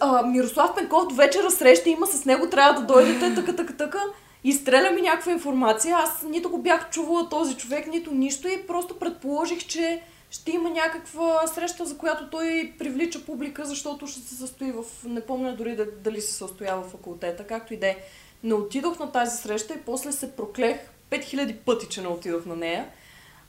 А, 0.00 0.22
Мирослав 0.22 0.74
Пенков 0.74 1.08
до 1.08 1.14
вечера 1.14 1.50
среща 1.50 1.88
има, 1.88 2.06
с 2.06 2.24
него 2.24 2.50
трябва 2.50 2.80
да 2.80 2.86
дойдете, 2.86 3.34
така, 3.34 3.56
така, 3.56 3.72
така. 3.72 4.02
Изстреля 4.44 4.90
ми 4.90 5.02
някаква 5.02 5.32
информация. 5.32 5.96
Аз 5.96 6.22
нито 6.22 6.50
го 6.50 6.58
бях 6.58 6.90
чувала 6.90 7.28
този 7.28 7.56
човек, 7.56 7.86
нито 7.86 8.14
нищо 8.14 8.48
и 8.48 8.66
просто 8.66 8.98
предположих, 8.98 9.66
че 9.66 10.02
ще 10.30 10.50
има 10.50 10.70
някаква 10.70 11.46
среща, 11.46 11.84
за 11.84 11.98
която 11.98 12.30
той 12.30 12.74
привлича 12.78 13.24
публика, 13.24 13.64
защото 13.64 14.06
ще 14.06 14.20
се 14.20 14.34
състои 14.34 14.72
в... 14.72 14.84
Не 15.04 15.20
помня 15.20 15.56
дори 15.56 15.78
дали 16.04 16.20
се 16.20 16.32
състоява 16.32 16.82
в 16.82 16.90
факултета, 16.90 17.46
както 17.46 17.74
и 17.74 17.76
да 17.76 17.86
е. 17.86 17.96
Не 18.42 18.54
отидох 18.54 18.98
на 18.98 19.12
тази 19.12 19.36
среща 19.36 19.74
и 19.74 19.80
после 19.86 20.12
се 20.12 20.36
проклех 20.36 20.78
5000 21.10 21.56
пъти, 21.56 21.88
че 21.88 22.02
не 22.02 22.08
отидох 22.08 22.46
на 22.46 22.56
нея. 22.56 22.88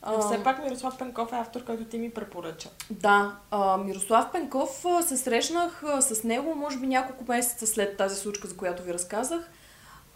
А, 0.01 0.19
все 0.19 0.43
пак 0.43 0.63
Мирослав 0.63 0.97
Пенков 0.97 1.33
е 1.33 1.35
автор, 1.35 1.63
който 1.63 1.85
ти 1.85 1.97
ми 1.97 2.09
препоръча. 2.09 2.69
Да, 2.89 3.35
а, 3.51 3.77
Мирослав 3.77 4.31
Пенков 4.31 4.85
се 5.01 5.17
срещнах 5.17 5.83
с 5.99 6.23
него, 6.23 6.55
може 6.55 6.77
би 6.77 6.87
няколко 6.87 7.23
месеца 7.27 7.67
след 7.67 7.97
тази 7.97 8.15
случка, 8.15 8.47
за 8.47 8.57
която 8.57 8.83
ви 8.83 8.93
разказах. 8.93 9.49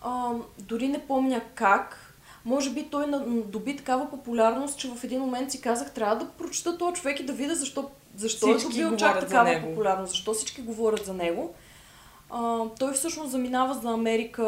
А, 0.04 0.32
дори 0.60 0.88
не 0.88 1.00
помня 1.08 1.42
как. 1.56 2.08
Може 2.46 2.70
би 2.70 2.90
той 2.90 3.06
доби 3.46 3.78
такава 3.78 4.10
популярност, 4.10 4.80
че 4.80 4.92
в 4.96 5.04
един 5.04 5.20
момент 5.20 5.52
си 5.52 5.62
казах, 5.62 5.92
трябва 5.92 6.16
да 6.16 6.30
прочета 6.30 6.78
този 6.78 6.94
човек 6.94 7.20
и 7.20 7.26
да 7.26 7.34
видя 7.34 7.56
защо, 7.56 7.90
защо 8.16 8.50
е 8.50 8.58
добил 8.58 8.98
чак 8.98 9.20
такава 9.20 9.62
популярност, 9.62 10.12
защо 10.12 10.34
всички 10.34 10.62
говорят 10.62 11.06
за 11.06 11.14
него. 11.14 11.54
А, 12.30 12.60
той 12.80 12.94
всъщност 12.94 13.32
заминава 13.32 13.74
за 13.74 13.90
Америка 13.90 14.44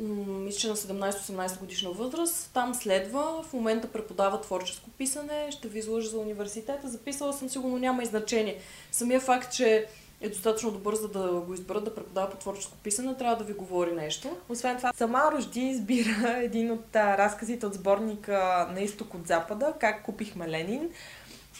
мисля, 0.00 0.68
на 0.68 0.76
17-18 0.76 1.58
годишна 1.58 1.90
възраст. 1.90 2.50
Там 2.54 2.74
следва, 2.74 3.42
в 3.42 3.52
момента 3.52 3.88
преподава 3.88 4.40
творческо 4.40 4.90
писане, 4.90 5.48
ще 5.50 5.68
ви 5.68 5.78
изложа 5.78 6.08
за 6.08 6.18
университета. 6.18 6.88
Записала 6.88 7.32
съм, 7.32 7.48
сигурно 7.48 7.78
няма 7.78 8.02
и 8.02 8.06
значение. 8.06 8.58
Самия 8.92 9.20
факт, 9.20 9.52
че 9.52 9.86
е 10.20 10.28
достатъчно 10.28 10.70
добър, 10.70 10.94
за 10.94 11.08
да 11.08 11.32
го 11.32 11.54
изберат 11.54 11.84
да 11.84 11.94
преподава 11.94 12.30
по 12.30 12.36
творческо 12.36 12.76
писане, 12.82 13.16
трябва 13.16 13.36
да 13.36 13.44
ви 13.44 13.52
говори 13.52 13.92
нещо. 13.92 14.36
Освен 14.48 14.76
това, 14.76 14.92
сама 14.96 15.30
Рожди 15.32 15.60
избира 15.60 16.38
един 16.42 16.72
от 16.72 16.96
а, 16.96 17.18
разказите 17.18 17.66
от 17.66 17.74
сборника 17.74 18.68
На 18.74 18.80
изток 18.80 19.14
от 19.14 19.26
запада, 19.26 19.74
как 19.80 20.02
купихме 20.02 20.48
Ленин, 20.48 20.90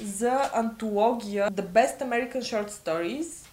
за 0.03 0.51
антология 0.55 1.51
The 1.51 1.67
Best 1.67 2.01
American 2.01 2.41
Short 2.41 2.71
Stories, 2.71 3.50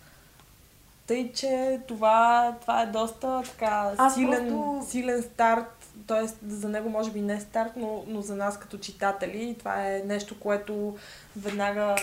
тъй, 1.08 1.32
че 1.34 1.80
това, 1.88 2.56
това 2.62 2.82
е 2.82 2.86
доста 2.86 3.42
така 3.44 3.92
силен, 4.14 4.48
просто... 4.48 4.92
силен 4.92 5.22
старт, 5.22 5.88
т.е. 6.08 6.48
за 6.48 6.70
него 6.70 6.90
може 6.90 7.12
би 7.12 7.22
не 7.22 7.40
старт, 7.40 7.72
но, 7.76 8.04
но 8.08 8.22
за 8.22 8.36
нас 8.36 8.60
като 8.60 8.78
читатели 8.78 9.56
това 9.60 9.88
е 9.88 10.04
нещо, 10.06 10.40
което 10.40 10.98
веднага 11.36 11.96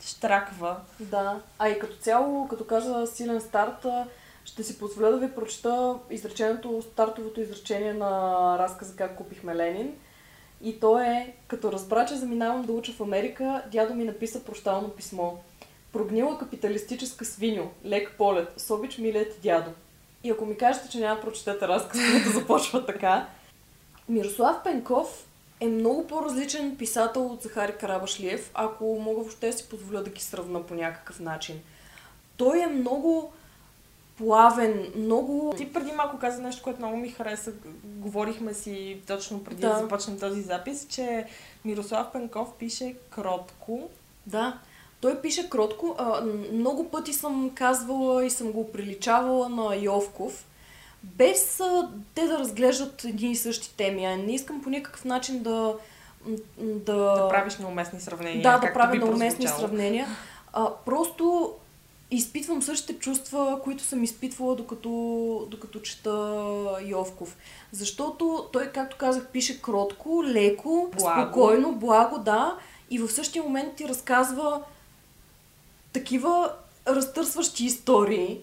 штраква. 0.00 0.76
Да, 1.00 1.40
а 1.58 1.68
и 1.68 1.78
като 1.78 1.96
цяло, 1.96 2.48
като 2.48 2.66
каза 2.66 3.06
силен 3.06 3.40
старт, 3.40 3.86
ще 4.44 4.64
си 4.64 4.78
позволя 4.78 5.10
да 5.10 5.18
ви 5.18 5.34
прочета 5.34 5.94
изречението, 6.10 6.82
стартовото 6.82 7.40
изречение 7.40 7.92
на 7.92 8.56
разказа 8.58 8.96
Как 8.96 9.16
купихме 9.16 9.56
Ленин. 9.56 9.94
И 10.62 10.80
то 10.80 10.98
е, 10.98 11.34
като 11.48 11.72
разбра, 11.72 12.06
че 12.06 12.14
заминавам 12.14 12.62
да 12.62 12.72
уча 12.72 12.92
в 12.92 13.00
Америка, 13.00 13.62
дядо 13.72 13.94
ми 13.94 14.04
написа 14.04 14.44
прощално 14.44 14.88
писмо. 14.88 15.32
Прогнила 15.92 16.38
капиталистическа 16.38 17.24
свиньо, 17.24 17.70
лек 17.84 18.14
полет, 18.18 18.48
с 18.56 18.74
обич 18.74 18.98
милият 18.98 19.40
дядо. 19.42 19.70
И 20.24 20.30
ако 20.30 20.46
ми 20.46 20.56
кажете, 20.56 20.88
че 20.88 20.98
няма 20.98 21.20
прочетете 21.20 21.68
разказ, 21.68 22.00
да 22.24 22.30
започва 22.30 22.86
така. 22.86 23.28
Мирослав 24.08 24.62
Пенков 24.64 25.26
е 25.60 25.68
много 25.68 26.06
по-различен 26.06 26.76
писател 26.76 27.26
от 27.26 27.42
Захари 27.42 27.76
Карабашлиев, 27.76 28.50
ако 28.54 28.84
мога 29.00 29.20
въобще 29.20 29.52
си 29.52 29.68
позволя 29.68 30.02
да 30.02 30.10
ги 30.10 30.20
сравна 30.20 30.66
по 30.66 30.74
някакъв 30.74 31.20
начин. 31.20 31.60
Той 32.36 32.62
е 32.62 32.66
много 32.66 33.32
плавен, 34.18 34.92
много... 34.96 35.54
Ти 35.56 35.72
преди 35.72 35.92
малко 35.92 36.18
каза 36.18 36.42
нещо, 36.42 36.62
което 36.62 36.78
много 36.78 36.96
ми 36.96 37.10
хареса. 37.10 37.52
Говорихме 37.84 38.54
си 38.54 39.00
точно 39.06 39.44
преди 39.44 39.60
да, 39.60 39.68
да 39.68 39.80
започнем 39.80 40.18
този 40.18 40.42
запис, 40.42 40.86
че 40.88 41.26
Мирослав 41.64 42.12
Пенков 42.12 42.48
пише 42.58 42.94
кротко. 43.10 43.88
Да. 44.26 44.58
Той 45.00 45.20
пише 45.20 45.50
кротко. 45.50 45.94
А, 45.98 46.20
много 46.52 46.90
пъти 46.90 47.12
съм 47.12 47.50
казвала 47.54 48.24
и 48.24 48.30
съм 48.30 48.52
го 48.52 48.72
приличавала 48.72 49.48
на 49.48 49.76
Йовков, 49.76 50.46
без 51.02 51.60
а, 51.60 51.90
те 52.14 52.26
да 52.26 52.38
разглеждат 52.38 53.04
едни 53.04 53.30
и 53.30 53.36
същи 53.36 53.76
теми. 53.76 54.04
А 54.04 54.16
не 54.16 54.32
искам 54.34 54.62
по 54.62 54.70
никакъв 54.70 55.04
начин 55.04 55.42
да... 55.42 55.74
Да, 56.58 57.14
да 57.14 57.28
правиш 57.28 57.56
неуместни 57.56 58.00
сравнения. 58.00 58.42
Да, 58.42 58.58
да 58.58 58.72
правя 58.72 58.94
неуместни 58.96 59.48
сравнения. 59.48 60.06
А, 60.52 60.70
просто 60.84 61.54
изпитвам 62.10 62.62
същите 62.62 62.94
чувства, 62.94 63.60
които 63.64 63.82
съм 63.82 64.04
изпитвала 64.04 64.56
докато, 64.56 64.90
докато 65.50 65.80
чета 65.80 66.42
Йовков. 66.84 67.36
Защото 67.72 68.48
той, 68.52 68.66
както 68.66 68.96
казах, 68.96 69.26
пише 69.26 69.62
кротко, 69.62 70.24
леко, 70.24 70.90
благо. 70.98 71.22
спокойно, 71.22 71.72
благо, 71.72 72.18
да. 72.18 72.56
И 72.90 72.98
в 72.98 73.08
същия 73.08 73.42
момент 73.42 73.74
ти 73.76 73.88
разказва 73.88 74.62
такива 75.92 76.52
разтърсващи 76.86 77.64
истории, 77.64 78.40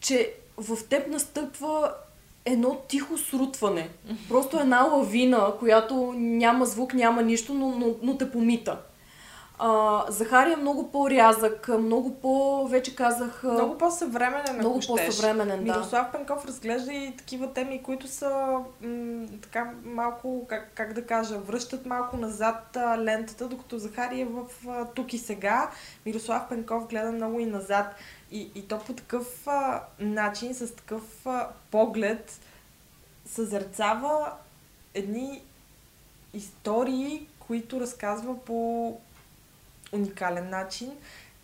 че 0.00 0.34
в 0.56 0.78
теб 0.88 1.08
настъпва 1.08 1.92
едно 2.44 2.76
тихо 2.88 3.18
срутване. 3.18 3.88
Просто 4.28 4.60
една 4.60 4.82
лавина, 4.82 5.52
която 5.58 6.14
няма 6.16 6.66
звук, 6.66 6.94
няма 6.94 7.22
нищо, 7.22 7.54
но, 7.54 7.68
но, 7.68 7.94
но 8.02 8.18
те 8.18 8.30
помита. 8.30 8.78
А, 9.58 10.04
Захари 10.08 10.52
е 10.52 10.56
много 10.56 10.90
по-рязък, 10.90 11.68
много 11.68 12.14
по, 12.14 12.66
вече 12.68 12.96
казах... 12.96 13.42
Много 13.42 13.78
по-съвременен, 13.78 14.56
Много 14.58 14.80
по-съвременен, 14.86 15.64
да. 15.64 15.72
Мирослав 15.72 16.12
Пенков 16.12 16.44
разглежда 16.46 16.92
и 16.92 17.16
такива 17.16 17.52
теми, 17.52 17.82
които 17.82 18.08
са 18.08 18.58
м- 18.80 19.26
така 19.42 19.72
малко, 19.84 20.46
как, 20.48 20.70
как 20.74 20.92
да 20.92 21.06
кажа, 21.06 21.38
връщат 21.38 21.86
малко 21.86 22.16
назад 22.16 22.76
а, 22.76 22.98
лентата, 22.98 23.48
докато 23.48 23.78
Захари 23.78 24.20
е 24.20 24.24
в 24.24 24.44
а, 24.68 24.84
тук 24.84 25.12
и 25.12 25.18
сега. 25.18 25.70
Мирослав 26.06 26.48
Пенков 26.48 26.86
гледа 26.86 27.12
много 27.12 27.40
и 27.40 27.46
назад. 27.46 27.94
И, 28.30 28.50
и 28.54 28.68
то 28.68 28.78
по 28.78 28.92
такъв 28.92 29.46
а, 29.46 29.82
начин, 29.98 30.54
с 30.54 30.74
такъв 30.74 31.26
а, 31.26 31.48
поглед, 31.70 32.40
съзерцава 33.26 34.32
едни 34.94 35.42
истории, 36.34 37.28
които 37.38 37.80
разказва 37.80 38.44
по 38.44 38.98
уникален 39.96 40.50
начин, 40.50 40.92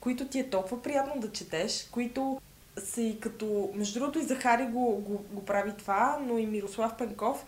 които 0.00 0.28
ти 0.28 0.38
е 0.38 0.50
толкова 0.50 0.82
приятно 0.82 1.20
да 1.20 1.32
четеш, 1.32 1.88
които 1.90 2.40
са 2.78 3.00
и 3.02 3.20
като... 3.20 3.70
Между 3.74 3.98
другото 3.98 4.18
и 4.18 4.22
Захари 4.22 4.64
го, 4.64 4.96
го, 4.96 5.24
го 5.32 5.44
прави 5.44 5.72
това, 5.78 6.18
но 6.26 6.38
и 6.38 6.46
Мирослав 6.46 6.96
Пенков 6.96 7.44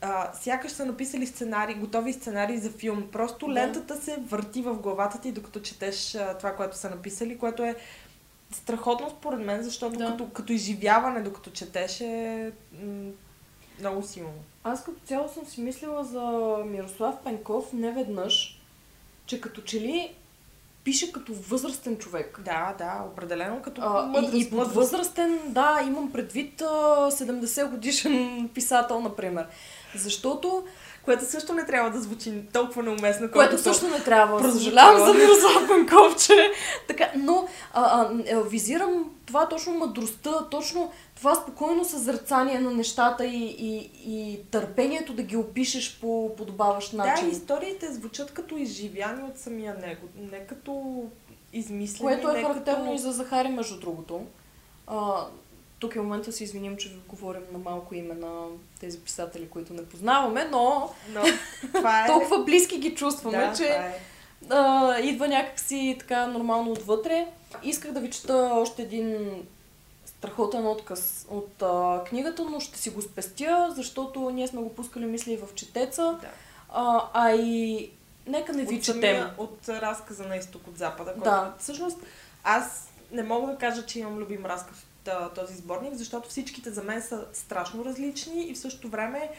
а, 0.00 0.32
сякаш 0.34 0.72
са 0.72 0.86
написали 0.86 1.26
сценарии, 1.26 1.74
готови 1.74 2.12
сценарии 2.12 2.58
за 2.58 2.70
филм. 2.70 3.08
Просто 3.12 3.46
да. 3.46 3.52
лентата 3.52 3.96
се 3.96 4.16
върти 4.16 4.62
в 4.62 4.74
главата 4.74 5.20
ти, 5.20 5.32
докато 5.32 5.60
четеш 5.60 6.14
а, 6.14 6.38
това, 6.38 6.56
което 6.56 6.76
са 6.76 6.90
написали, 6.90 7.38
което 7.38 7.62
е 7.62 7.76
страхотно 8.52 9.10
според 9.10 9.40
мен, 9.40 9.62
защото 9.62 9.98
да. 9.98 10.06
като, 10.06 10.28
като 10.28 10.52
изживяване, 10.52 11.20
докато 11.20 11.50
четеш 11.50 12.00
е 12.00 12.52
м- 12.82 13.10
много 13.80 14.02
силно. 14.02 14.38
Аз 14.64 14.84
като 14.84 14.98
цяло 15.04 15.28
съм 15.28 15.46
си 15.46 15.60
мислила 15.60 16.04
за 16.04 16.56
Мирослав 16.66 17.14
Пенков 17.24 17.72
не 17.72 17.92
веднъж, 17.92 18.60
че 19.26 19.40
като 19.40 19.62
че 19.62 19.80
ли 19.80 20.14
пише 20.88 21.12
като 21.12 21.32
възрастен 21.34 21.96
човек. 21.96 22.40
Да, 22.44 22.74
да, 22.78 23.04
определено 23.12 23.62
като 23.62 23.80
а, 23.84 24.02
мъдрост, 24.06 24.34
и, 24.34 24.38
и 24.38 24.50
под 24.50 24.72
възрастен, 24.72 25.38
да, 25.46 25.82
имам 25.86 26.12
предвид 26.12 26.60
а, 26.60 26.64
70 27.10 27.70
годишен 27.70 28.48
писател, 28.54 29.00
например. 29.00 29.46
Защото 29.96 30.64
което 31.08 31.24
също 31.24 31.52
не 31.52 31.66
трябва 31.66 31.90
да 31.90 32.00
звучи 32.00 32.42
толкова 32.52 32.82
неуместно, 32.82 33.30
Което 33.30 33.58
също 33.58 33.88
не 33.88 34.00
трябва. 34.00 34.52
Съжалявам 34.52 35.06
за 35.06 35.14
Мирослав 35.14 35.68
Панковче. 35.68 36.52
така, 36.88 37.10
но 37.16 37.46
а, 37.72 37.82
а, 37.82 38.10
е, 38.26 38.42
визирам 38.42 39.10
това 39.26 39.48
точно 39.48 39.74
мъдростта, 39.74 40.48
точно 40.50 40.92
това 41.16 41.34
спокойно 41.34 41.84
съзерцание 41.84 42.58
на 42.58 42.70
нещата 42.70 43.26
и, 43.26 43.44
и, 43.58 43.90
и 44.06 44.40
търпението 44.50 45.12
да 45.12 45.22
ги 45.22 45.36
опишеш 45.36 45.98
по 46.00 46.36
подобаващ 46.36 46.92
начин. 46.92 47.28
Да, 47.28 47.36
историите 47.36 47.92
звучат 47.92 48.30
като 48.30 48.56
изживяни 48.56 49.22
от 49.22 49.38
самия 49.38 49.74
него, 49.74 50.08
не 50.30 50.46
като 50.46 51.02
измислени. 51.52 52.08
Което 52.08 52.30
е 52.30 52.42
характерно 52.42 52.84
като... 52.84 52.94
и 52.94 52.98
за 52.98 53.12
Захари, 53.12 53.48
между 53.48 53.80
другото. 53.80 54.20
А, 54.86 55.26
тук 55.78 55.96
е 55.96 56.00
момента 56.00 56.30
да 56.30 56.36
се 56.36 56.44
извиним, 56.44 56.76
че 56.76 56.88
ви 56.88 56.96
говорим 57.08 57.42
на 57.52 57.58
малко 57.58 57.94
име 57.94 58.14
на 58.14 58.46
тези 58.80 58.98
писатели, 58.98 59.48
които 59.48 59.72
не 59.74 59.86
познаваме, 59.86 60.44
но 60.44 60.90
Но 61.10 61.22
това 61.74 62.04
е... 62.04 62.06
толкова 62.08 62.44
близки 62.44 62.78
ги 62.78 62.94
чувстваме, 62.94 63.38
да, 63.38 63.52
че 63.54 63.64
е. 63.64 64.00
а, 64.50 64.98
идва 64.98 65.28
някакси 65.28 65.96
така 65.98 66.26
нормално 66.26 66.72
отвътре. 66.72 67.26
Исках 67.62 67.92
да 67.92 68.00
ви 68.00 68.10
чета 68.10 68.50
още 68.52 68.82
един 68.82 69.42
страхотен 70.06 70.66
отказ 70.66 71.26
от 71.30 71.62
а, 71.62 72.04
книгата, 72.04 72.44
но 72.44 72.60
ще 72.60 72.78
си 72.78 72.90
го 72.90 73.02
спестя, 73.02 73.72
защото 73.76 74.30
ние 74.30 74.48
сме 74.48 74.62
го 74.62 74.74
пускали 74.74 75.04
мисли 75.04 75.36
в 75.36 75.54
четеца. 75.54 76.18
Да. 76.20 76.28
А, 76.68 77.08
а 77.12 77.34
и 77.34 77.90
нека 78.26 78.52
не 78.52 78.64
ви 78.64 78.76
от, 78.76 78.82
четем. 78.82 79.00
самия, 79.00 79.34
от 79.38 79.68
разказа 79.68 80.24
на 80.24 80.36
изток 80.36 80.68
от 80.68 80.78
запада. 80.78 81.14
Да. 81.16 81.20
Който, 81.20 81.58
всъщност, 81.58 81.98
аз 82.44 82.88
не 83.12 83.22
мога 83.22 83.52
да 83.52 83.58
кажа, 83.58 83.86
че 83.86 83.98
имам 83.98 84.18
любим 84.18 84.46
разказ 84.46 84.87
а, 85.08 85.28
този 85.28 85.56
сборник, 85.56 85.94
защото 85.94 86.28
всичките 86.28 86.70
за 86.70 86.82
мен 86.82 87.02
са 87.02 87.26
страшно 87.32 87.84
различни 87.84 88.42
и 88.42 88.54
в 88.54 88.58
същото 88.58 88.88
време 88.88 89.30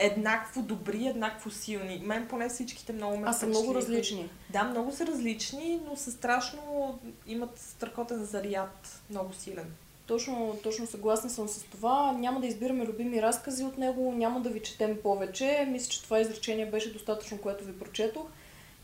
еднакво 0.00 0.62
добри, 0.62 1.06
еднакво 1.06 1.50
силни. 1.50 2.02
Мен 2.04 2.28
поне 2.28 2.48
всичките 2.48 2.92
много 2.92 3.16
ме 3.16 3.28
А 3.28 3.32
са 3.32 3.46
много 3.46 3.74
различни. 3.74 4.30
Да, 4.52 4.64
много 4.64 4.92
са 4.92 5.06
различни, 5.06 5.80
но 5.88 5.96
са 5.96 6.12
страшно... 6.12 6.98
имат 7.26 7.58
страхотен 7.58 8.24
заряд, 8.24 9.02
много 9.10 9.32
силен. 9.32 9.66
Точно, 10.06 10.58
точно 10.62 10.86
съгласна 10.86 11.30
съм 11.30 11.48
с 11.48 11.62
това. 11.62 12.12
Няма 12.12 12.40
да 12.40 12.46
избираме 12.46 12.86
любими 12.86 13.22
разкази 13.22 13.64
от 13.64 13.78
него, 13.78 14.12
няма 14.16 14.40
да 14.40 14.48
ви 14.48 14.62
четем 14.62 14.98
повече. 15.02 15.66
Мисля, 15.68 15.90
че 15.90 16.02
това 16.02 16.20
изречение 16.20 16.70
беше 16.70 16.92
достатъчно, 16.92 17.38
което 17.38 17.64
ви 17.64 17.78
прочетох. 17.78 18.26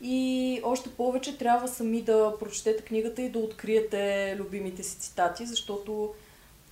И 0.00 0.60
още 0.64 0.90
повече 0.90 1.38
трябва 1.38 1.68
сами 1.68 2.02
да 2.02 2.34
прочетете 2.40 2.82
книгата 2.82 3.22
и 3.22 3.28
да 3.28 3.38
откриете 3.38 4.36
любимите 4.38 4.82
си 4.82 4.98
цитати, 4.98 5.46
защото 5.46 6.14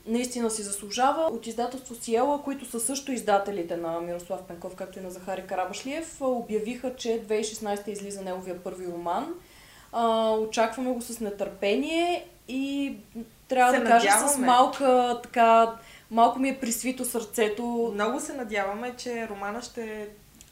наистина 0.07 0.50
си 0.50 0.62
заслужава. 0.62 1.23
От 1.23 1.47
издателство 1.47 1.95
Сиела, 1.95 2.43
които 2.43 2.64
са 2.71 2.81
също 2.81 3.12
издателите 3.12 3.76
на 3.76 4.00
Мирослав 4.00 4.43
Пенков, 4.43 4.75
както 4.75 4.99
и 4.99 5.02
на 5.02 5.11
Захари 5.11 5.47
Карабашлиев, 5.47 6.16
обявиха, 6.21 6.97
че 6.97 7.09
2016 7.09 7.88
излиза 7.88 8.23
неговия 8.23 8.62
първи 8.62 8.87
роман. 8.87 9.35
А, 9.93 10.31
очакваме 10.31 10.93
го 10.93 11.00
с 11.02 11.21
нетърпение 11.21 12.25
и 12.49 12.97
трябва 13.49 13.73
Се 13.73 13.81
да 13.81 13.87
кажа 13.87 14.11
с 14.11 14.21
надяваме. 14.21 14.47
малка 14.47 15.21
така, 15.23 15.75
малко 16.11 16.38
ми 16.38 16.49
е 16.49 16.61
присвито 16.61 17.04
сърцето, 17.04 17.90
Много 17.95 18.21
се 18.21 18.33
надяваме, 18.33 18.95
че 18.97 19.28
романа 19.28 19.62
ще 19.62 20.09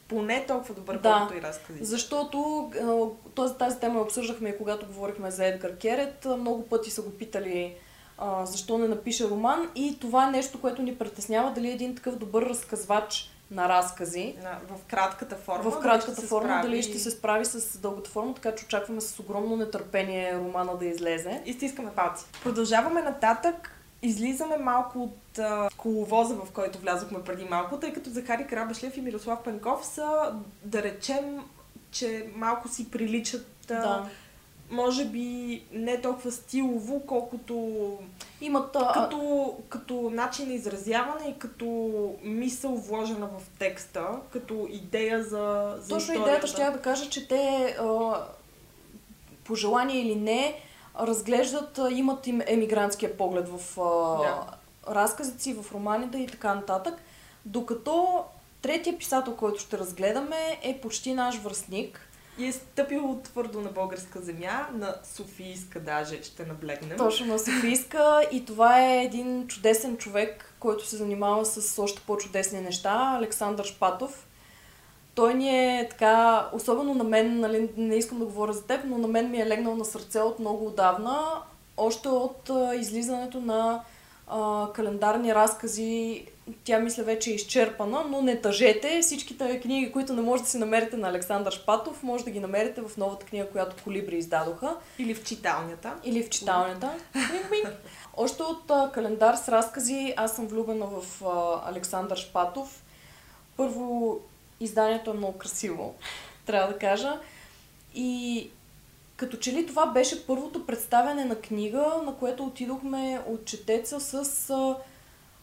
поне 0.09 0.47
толкова 0.47 0.75
добър, 0.75 0.97
Да. 0.97 1.11
колкото 1.11 1.38
и 1.38 1.42
разказите. 1.42 1.85
Защото 1.85 2.71
този, 3.35 3.54
тази 3.54 3.78
тема 3.78 4.00
обсъждахме 4.00 4.49
и 4.49 4.59
когато 4.59 4.87
говорихме 4.87 5.30
за 5.30 5.47
Едгар 5.47 5.76
Керет. 5.76 6.26
Много 6.38 6.62
пъти 6.62 6.90
са 6.90 7.02
го 7.02 7.11
питали 7.11 7.75
а, 8.18 8.47
защо 8.47 8.78
не 8.78 8.88
напише 8.88 9.25
роман 9.25 9.68
и 9.75 9.99
това 10.00 10.28
е 10.28 10.30
нещо, 10.30 10.61
което 10.61 10.82
ни 10.82 10.97
притеснява 10.97 11.50
дали 11.50 11.68
е 11.68 11.73
един 11.73 11.97
такъв 11.97 12.16
добър 12.16 12.42
разказвач 12.42 13.28
на 13.50 13.68
разкази. 13.68 14.37
В 14.68 14.85
кратката 14.87 15.37
форма. 15.37 15.62
в 15.62 15.71
дали 15.71 15.82
кратката 15.82 16.21
се 16.21 16.26
форма, 16.26 16.49
справи- 16.49 16.62
дали 16.62 16.82
ще 16.82 16.99
се 16.99 17.11
справи 17.11 17.44
с 17.44 17.78
дългата 17.78 18.11
форма, 18.11 18.35
така 18.35 18.54
че 18.54 18.64
очакваме 18.64 19.00
с 19.00 19.21
огромно 19.21 19.56
нетърпение 19.56 20.35
романа 20.35 20.76
да 20.76 20.85
излезе. 20.87 21.42
И 21.47 21.52
стискаме 21.52 21.90
палци. 21.90 22.25
Продължаваме 22.42 23.02
нататък. 23.02 23.71
Излизаме 24.02 24.56
малко 24.56 25.02
от 25.02 25.16
а, 25.38 25.68
коловоза, 25.76 26.34
в 26.34 26.50
който 26.50 26.78
влязохме 26.78 27.23
преди 27.23 27.45
малко, 27.45 27.76
тъй 27.76 27.92
като 27.92 28.10
Захари 28.10 28.47
Карабашлев 28.47 28.97
и 28.97 29.00
Мирослав 29.00 29.42
Пенков 29.42 29.86
са, 29.86 30.34
да 30.64 30.82
речем, 30.82 31.40
че 31.90 32.26
малко 32.36 32.68
си 32.68 32.90
приличат, 32.90 33.71
а, 33.71 33.75
Да. 33.75 34.06
може 34.71 35.04
би 35.04 35.62
не 35.73 36.00
толкова 36.00 36.32
стилово, 36.32 37.00
колкото 37.06 37.99
Имат 38.40 38.76
а, 38.76 38.92
като, 38.92 39.54
като 39.68 40.10
начин 40.10 40.49
на 40.49 40.54
изразяване 40.54 41.28
и 41.28 41.38
като 41.38 41.66
мисъл 42.23 42.75
вложена 42.75 43.26
в 43.26 43.58
текста, 43.58 44.06
като 44.32 44.66
идея 44.71 45.23
за, 45.23 45.75
за 45.78 45.88
Точно 45.88 45.97
историята. 45.99 46.23
идеята 46.30 46.47
ще 46.47 46.64
да 46.64 46.80
кажа, 46.80 47.10
че 47.10 47.28
те 47.28 47.76
а, 47.80 48.14
по 49.45 49.54
желание 49.54 50.00
или 50.00 50.14
не 50.14 50.60
разглеждат, 51.00 51.80
имат 51.90 52.26
им 52.26 52.40
емигрантския 52.47 53.16
поглед 53.16 53.49
в 53.49 53.80
а, 53.80 54.18
Да. 54.23 54.45
Разказите 54.88 55.42
си, 55.42 55.54
в 55.54 55.73
романите 55.75 56.18
и 56.18 56.26
така 56.26 56.54
нататък. 56.54 56.95
Докато 57.45 58.25
третия 58.62 58.99
писател, 58.99 59.36
който 59.36 59.60
ще 59.60 59.78
разгледаме 59.78 60.58
е 60.62 60.80
почти 60.80 61.14
наш 61.14 61.36
връстник. 61.36 62.08
И 62.38 62.47
е 62.47 62.52
стъпил 62.52 63.21
твърдо 63.25 63.60
на 63.60 63.68
българска 63.68 64.21
земя, 64.21 64.68
на 64.75 64.95
Софийска 65.04 65.80
даже, 65.80 66.23
ще 66.23 66.47
наблегнем. 66.47 66.99
Точно 66.99 67.26
на 67.26 67.38
Софийска 67.38 68.28
и 68.32 68.45
това 68.45 68.80
е 68.80 69.04
един 69.04 69.47
чудесен 69.47 69.97
човек, 69.97 70.54
който 70.60 70.86
се 70.86 70.97
занимава 70.97 71.47
с 71.47 71.82
още 71.82 72.02
по-чудесни 72.06 72.60
неща, 72.60 73.14
Александър 73.18 73.64
Шпатов. 73.64 74.26
Той 75.14 75.34
ни 75.34 75.78
е 75.78 75.88
така, 75.90 76.49
особено 76.52 76.95
на 76.95 77.04
мен, 77.04 77.40
нали, 77.40 77.71
не 77.76 77.97
искам 77.97 78.18
да 78.18 78.25
говоря 78.25 78.52
за 78.52 78.64
теб, 78.64 78.80
но 78.84 78.99
на 78.99 79.08
мен 79.08 79.30
ми 79.30 79.40
е 79.40 79.47
легнал 79.47 79.76
на 79.76 79.84
сърце 79.84 80.21
от 80.21 80.38
много 80.38 80.66
отдавна, 80.66 81.42
още 81.76 82.08
от 82.08 82.50
излизането 82.75 83.40
на 83.40 83.84
а, 84.26 84.69
календарни 84.75 85.35
разкази. 85.35 86.26
Тя 86.65 86.78
мисля 86.78 87.02
вече 87.02 87.30
е 87.30 87.35
изчерпана, 87.35 88.04
но 88.08 88.23
не 88.23 88.41
тъжете. 88.41 89.00
Всичките 89.02 89.61
книги, 89.61 89.93
които 89.93 90.13
не 90.13 90.23
можете 90.23 90.45
да 90.45 90.50
си 90.50 90.58
намерите 90.58 90.97
на 90.97 91.08
Александър 91.08 91.52
Шпатов, 91.52 92.02
може 92.02 92.25
да 92.25 92.30
ги 92.30 92.41
намерите 92.41 92.80
в 92.80 92.97
новата 92.97 93.26
книга, 93.26 93.50
която 93.50 93.76
Колибри 93.85 94.17
издадоха. 94.17 94.76
Или 94.99 95.15
в 95.15 95.25
читалнята. 95.25 95.95
Или 96.04 96.23
в 96.23 96.28
читалнята. 96.28 96.93
Още 98.17 98.43
от 98.43 98.71
а, 98.71 98.91
календар 98.95 99.35
с 99.35 99.49
разкази 99.49 100.15
аз 100.17 100.37
съм 100.37 100.47
влюбена 100.47 100.87
в 100.87 101.25
а, 101.25 101.71
Александър 101.71 102.17
Шпатов. 102.17 102.82
Първо, 103.56 104.21
изданието 104.61 105.11
е 105.11 105.15
много 105.15 105.39
красиво, 105.39 105.95
трябва 106.47 106.73
да 106.73 106.78
кажа. 106.78 107.21
И 107.95 108.50
като 109.23 109.37
че 109.37 109.52
ли 109.52 109.67
това 109.67 109.87
беше 109.87 110.26
първото 110.26 110.67
представяне 110.67 111.25
на 111.25 111.37
книга, 111.37 112.00
на 112.04 112.15
което 112.15 112.45
отидохме 112.45 113.21
от 113.26 113.45
четеца 113.45 114.00
с 114.00 114.50
а, 114.50 114.76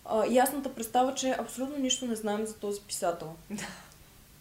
а, 0.05 0.25
ясната 0.29 0.75
представа, 0.75 1.15
че 1.15 1.35
абсолютно 1.39 1.77
нищо 1.77 2.05
не 2.05 2.15
знаем 2.15 2.45
за 2.45 2.55
този 2.55 2.81
писател. 2.81 3.35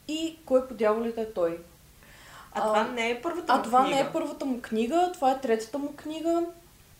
И 0.08 0.36
кой 0.44 0.68
по 0.68 0.74
дяволите 0.74 1.20
е 1.20 1.32
той? 1.32 1.58
А, 2.52 2.66
това 2.66 2.84
не 2.84 3.10
е 3.10 3.22
първата 3.22 3.52
А 3.52 3.56
му 3.56 3.62
това 3.62 3.80
книга. 3.80 3.96
не 3.96 4.00
е 4.00 4.12
първата 4.12 4.44
му 4.44 4.60
книга, 4.60 5.10
това 5.14 5.30
е 5.30 5.40
третата 5.40 5.78
му 5.78 5.92
книга. 5.96 6.42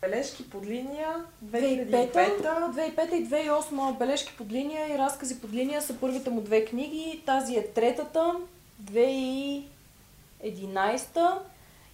Бележки 0.01 0.51
под 0.51 0.67
линия 0.67 1.25
2005, 1.45 2.13
2005 2.13 2.97
2005 2.97 3.15
и 3.15 3.29
2008 3.29 3.99
бележки 3.99 4.37
под 4.37 4.53
линия 4.53 4.95
и 4.95 4.99
разкази 4.99 5.41
под 5.41 5.53
линия 5.53 5.83
са 5.83 5.97
първите 6.01 6.31
му 6.31 6.41
две 6.41 6.65
книги. 6.65 7.23
Тази 7.27 7.57
е 7.57 7.67
третата, 7.67 8.35
2011 8.83 11.39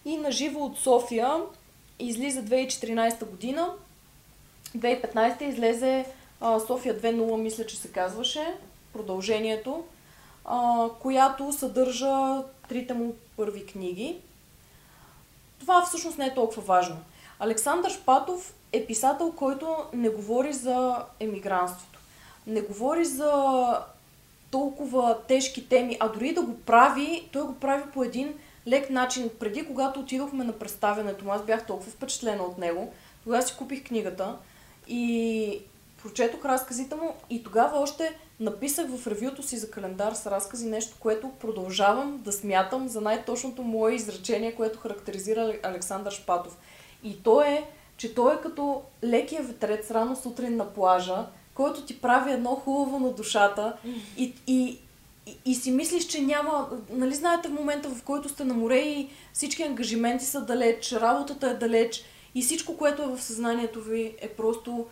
и 0.05 0.17
на 0.17 0.33
живо 0.33 0.61
от 0.61 0.79
София 0.79 1.41
излиза 1.99 2.43
2014 2.43 3.25
година. 3.25 3.69
2015 4.77 5.43
излезе 5.43 6.07
а, 6.41 6.61
София 6.61 7.01
2.0, 7.01 7.37
мисля, 7.37 7.67
че 7.67 7.77
се 7.77 7.89
казваше, 7.89 8.55
продължението, 8.93 9.85
а, 10.45 10.89
която 11.01 11.53
съдържа 11.53 12.43
трите 12.69 12.95
му 12.95 13.15
първи 13.37 13.67
книги. 13.67 14.17
Това 15.61 15.87
всъщност 15.87 16.19
не 16.19 16.27
е 16.27 16.35
толкова 16.35 16.63
важно. 16.63 16.97
Александър 17.39 17.91
Шпатов 17.91 18.55
е 18.73 18.87
писател, 18.87 19.33
който 19.33 19.77
не 19.93 20.09
говори 20.09 20.53
за 20.53 21.05
емигрантството. 21.21 21.99
Не 22.47 22.61
говори 22.61 23.05
за 23.05 23.79
толкова 24.51 25.19
тежки 25.29 25.69
теми, 25.69 25.97
а 26.01 26.09
дори 26.09 26.35
да 26.35 26.43
го 26.43 26.61
прави, 26.61 27.29
той 27.33 27.43
го 27.43 27.55
прави 27.55 27.91
по 27.91 28.05
един 28.05 28.35
лек 28.69 28.91
начин. 28.91 29.31
Преди, 29.39 29.67
когато 29.67 30.01
отидохме 30.01 30.45
на 30.45 30.53
представянето 30.53 31.25
аз 31.29 31.43
бях 31.43 31.67
толкова 31.67 31.91
впечатлена 31.91 32.43
от 32.43 32.59
него, 32.59 32.93
тогава 33.25 33.43
си 33.43 33.55
купих 33.59 33.85
книгата 33.85 34.37
и 34.89 35.61
прочетох 36.03 36.45
разказите 36.45 36.95
му 36.95 37.15
и 37.31 37.45
тогава 37.45 37.79
още 37.79 38.19
написах 38.41 38.87
в 38.91 39.07
ревюто 39.07 39.43
си 39.43 39.57
за 39.57 39.71
календар 39.71 40.13
с 40.13 40.27
разкази 40.27 40.67
нещо, 40.67 40.97
което 41.01 41.31
продължавам 41.41 42.21
да 42.25 42.33
смятам 42.33 42.89
за 42.89 43.01
най-точното 43.01 43.63
мое 43.63 43.95
изречение, 43.95 44.55
което 44.55 44.79
характеризира 44.79 45.55
Александър 45.63 46.13
Шпатов. 46.13 46.59
И 47.03 47.23
то 47.23 47.43
е, 47.43 47.65
че 47.97 48.15
той 48.15 48.35
е 48.35 48.41
като 48.41 48.83
лекия 49.05 49.43
ветрец 49.43 49.91
рано 49.91 50.17
сутрин 50.17 50.57
на 50.57 50.73
плажа, 50.73 51.27
който 51.55 51.83
ти 51.83 52.01
прави 52.01 52.33
едно 52.33 52.51
хубаво 52.51 52.99
на 52.99 53.13
душата 53.13 53.77
и, 54.17 54.35
и 54.47 54.79
и, 55.27 55.37
и 55.45 55.55
си 55.55 55.71
мислиш, 55.71 56.07
че 56.07 56.21
няма... 56.21 56.69
Нали 56.91 57.15
знаете 57.15 57.49
в 57.49 57.53
момента, 57.53 57.89
в 57.89 58.03
който 58.03 58.29
сте 58.29 58.45
на 58.45 58.55
море 58.55 58.79
и 58.79 59.09
всички 59.33 59.63
ангажименти 59.63 60.25
са 60.25 60.41
далеч, 60.41 60.93
работата 60.93 61.51
е 61.51 61.55
далеч 61.55 62.05
и 62.35 62.43
всичко, 62.43 62.77
което 62.77 63.03
е 63.03 63.17
в 63.17 63.23
съзнанието 63.23 63.83
ви 63.83 64.15
е 64.21 64.29
просто 64.29 64.87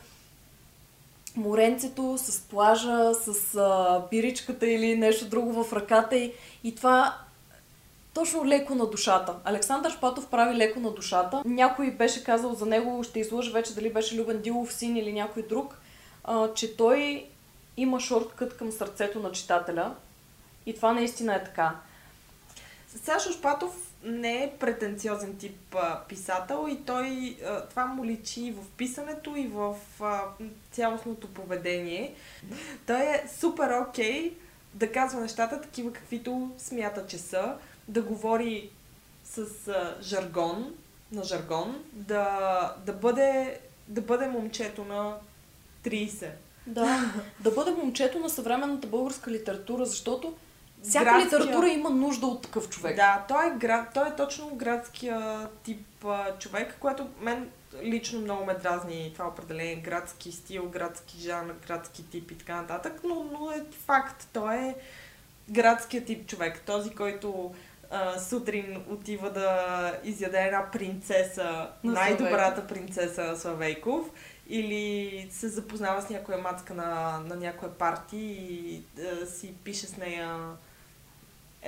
моренцето 1.36 2.14
с 2.18 2.40
плажа, 2.40 3.14
с 3.14 3.54
а, 3.54 4.02
пиричката 4.10 4.66
или 4.66 4.96
нещо 4.96 5.28
друго 5.28 5.64
в 5.64 5.72
ръката 5.72 6.16
и, 6.16 6.32
и 6.64 6.74
това 6.74 7.16
точно 8.14 8.46
леко 8.46 8.74
на 8.74 8.86
душата. 8.86 9.34
Александър 9.44 9.92
Шпатов 9.92 10.26
прави 10.26 10.56
леко 10.56 10.80
на 10.80 10.90
душата. 10.90 11.42
Някой 11.44 11.90
беше 11.90 12.24
казал 12.24 12.54
за 12.54 12.66
него, 12.66 13.04
ще 13.04 13.20
излъжа 13.20 13.52
вече 13.52 13.74
дали 13.74 13.92
беше 13.92 14.16
Любен 14.16 14.40
Дилов 14.40 14.72
син 14.72 14.96
или 14.96 15.12
някой 15.12 15.42
друг, 15.42 15.78
а, 16.24 16.54
че 16.54 16.76
той 16.76 17.26
има 17.76 18.00
шорткът 18.00 18.56
към 18.56 18.72
сърцето 18.72 19.20
на 19.20 19.32
читателя. 19.32 19.94
И 20.66 20.74
това 20.74 20.92
наистина 20.92 21.34
е 21.34 21.44
така. 21.44 21.76
Сашо 23.04 23.32
Шпатов 23.32 23.92
не 24.04 24.44
е 24.44 24.52
претенциозен 24.60 25.36
тип 25.36 25.74
а, 25.74 26.00
писател 26.08 26.66
и 26.70 26.84
той 26.84 27.36
а, 27.46 27.60
това 27.60 27.86
му 27.86 28.04
личи 28.04 28.40
и 28.40 28.52
в 28.52 28.62
писането 28.76 29.36
и 29.36 29.46
в 29.46 29.76
а, 30.00 30.22
цялостното 30.72 31.28
поведение. 31.28 32.14
Той 32.86 33.00
е 33.00 33.24
супер 33.40 33.80
окей 33.80 34.30
okay 34.30 34.32
да 34.74 34.92
казва 34.92 35.20
нещата 35.20 35.60
такива 35.60 35.92
каквито 35.92 36.50
смята, 36.58 37.06
че 37.06 37.18
са, 37.18 37.54
да 37.88 38.02
говори 38.02 38.70
с 39.24 39.68
а, 39.68 39.96
жаргон, 40.02 40.74
на 41.12 41.24
жаргон, 41.24 41.84
да, 41.92 42.76
да, 42.86 42.92
бъде, 42.92 43.60
да 43.88 44.00
бъде 44.00 44.28
момчето 44.28 44.84
на 44.84 45.16
30. 45.84 46.30
Да, 46.66 47.12
да 47.40 47.50
бъде 47.50 47.70
момчето 47.70 48.18
на 48.18 48.30
съвременната 48.30 48.86
българска 48.86 49.30
литература, 49.30 49.86
защото 49.86 50.34
всяка 50.82 51.04
градския... 51.04 51.40
литература 51.40 51.68
има 51.68 51.90
нужда 51.90 52.26
от 52.26 52.42
такъв 52.42 52.68
човек. 52.68 52.96
Да, 52.96 53.24
той 53.28 53.46
е, 53.46 53.50
град... 53.50 53.88
той 53.94 54.08
е 54.08 54.16
точно 54.16 54.54
градския 54.54 55.48
тип 55.62 55.86
а, 56.04 56.38
човек, 56.38 56.76
което 56.80 57.08
мен 57.20 57.50
лично 57.82 58.20
много 58.20 58.44
ме 58.44 58.54
дразни 58.54 59.10
това 59.14 59.28
определение 59.28 59.76
градски 59.76 60.32
стил, 60.32 60.68
градски 60.68 61.20
жанр, 61.20 61.54
градски 61.66 62.10
тип 62.10 62.30
и 62.30 62.38
така 62.38 62.56
нататък, 62.56 63.00
но, 63.04 63.24
но 63.32 63.50
е 63.50 63.64
факт. 63.86 64.28
Той 64.32 64.56
е 64.56 64.74
градския 65.50 66.04
тип 66.04 66.26
човек. 66.26 66.62
Този, 66.66 66.90
който 66.90 67.54
а, 67.90 68.18
сутрин 68.18 68.84
отива 68.88 69.30
да 69.30 69.92
изяде 70.04 70.38
една 70.38 70.70
принцеса, 70.70 71.68
на 71.84 71.92
най-добрата 71.92 72.66
принцеса 72.66 73.24
на 73.24 73.36
Славейков 73.36 74.10
или 74.48 75.28
се 75.30 75.48
запознава 75.48 76.02
с 76.02 76.10
някоя 76.10 76.38
мацка 76.38 76.74
на, 76.74 77.20
на 77.26 77.36
някоя 77.36 77.72
парти 77.72 78.16
и 78.16 78.82
а, 79.00 79.26
си 79.26 79.54
пише 79.64 79.86
с 79.86 79.96
нея 79.96 80.38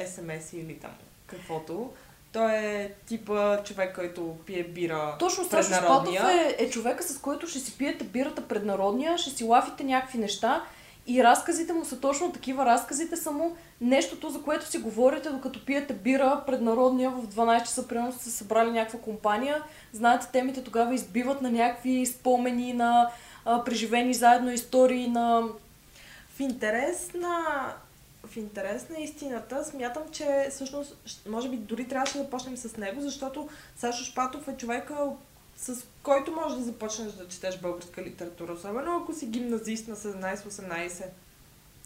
СМС 0.07 0.53
или 0.53 0.75
там 0.75 0.91
каквото. 1.27 1.91
Той 2.33 2.53
е 2.53 2.93
типа 3.07 3.63
човек, 3.63 3.95
който 3.95 4.37
пие 4.47 4.65
бира 4.65 5.17
Точно 5.19 5.45
Сашо 5.45 5.75
Шпатов 5.75 6.15
е, 6.15 6.57
е 6.59 6.71
човека, 6.71 7.03
с 7.03 7.19
който 7.19 7.47
ще 7.47 7.59
си 7.59 7.79
пиете 7.79 8.05
бирата 8.05 8.49
пред 8.49 8.65
народния, 8.65 9.19
ще 9.19 9.31
си 9.31 9.45
лафите 9.45 9.85
някакви 9.85 10.19
неща 10.19 10.65
и 11.07 11.25
разказите 11.25 11.73
му 11.73 11.85
са 11.85 12.01
точно 12.01 12.33
такива. 12.33 12.67
Разказите 12.67 13.17
са 13.17 13.31
му 13.31 13.57
нещото, 13.81 14.31
за 14.31 14.43
което 14.43 14.67
си 14.67 14.79
говорите, 14.79 15.31
докато 15.31 15.65
пиете 15.65 15.95
бира 15.95 16.43
пред 16.47 16.61
народния 16.61 17.11
в 17.11 17.27
12 17.27 17.63
часа, 17.63 17.89
примерно 17.89 18.13
сте 18.13 18.31
събрали 18.31 18.71
някаква 18.71 18.99
компания. 18.99 19.63
Знаете, 19.93 20.27
темите 20.33 20.65
тогава 20.65 20.95
избиват 20.95 21.43
на 21.43 21.51
някакви 21.51 22.07
спомени, 22.07 22.73
на 22.73 23.11
а, 23.45 23.65
преживени 23.65 24.15
заедно 24.15 24.53
истории, 24.53 25.09
на... 25.09 25.43
В 26.37 26.41
интерес 26.41 27.11
на 27.15 27.67
в 28.27 28.37
интерес 28.37 28.89
на 28.89 28.99
истината, 28.99 29.65
смятам, 29.65 30.03
че 30.13 30.49
всъщност, 30.51 30.97
може 31.29 31.49
би 31.49 31.57
дори 31.57 31.89
трябваше 31.89 32.19
да 32.19 32.31
почнем 32.31 32.57
с 32.57 32.77
него, 32.77 33.01
защото 33.01 33.49
Сашо 33.77 34.05
Шпатов 34.05 34.49
е 34.49 34.57
човека, 34.57 34.97
с 35.57 35.85
който 36.03 36.33
може 36.33 36.57
да 36.57 36.63
започнеш 36.63 37.13
да 37.13 37.29
четеш 37.29 37.59
българска 37.59 38.03
литература, 38.03 38.53
особено 38.53 38.97
ако 38.97 39.15
си 39.15 39.27
гимназист 39.27 39.89
на 39.89 39.97
17-18 39.97 41.05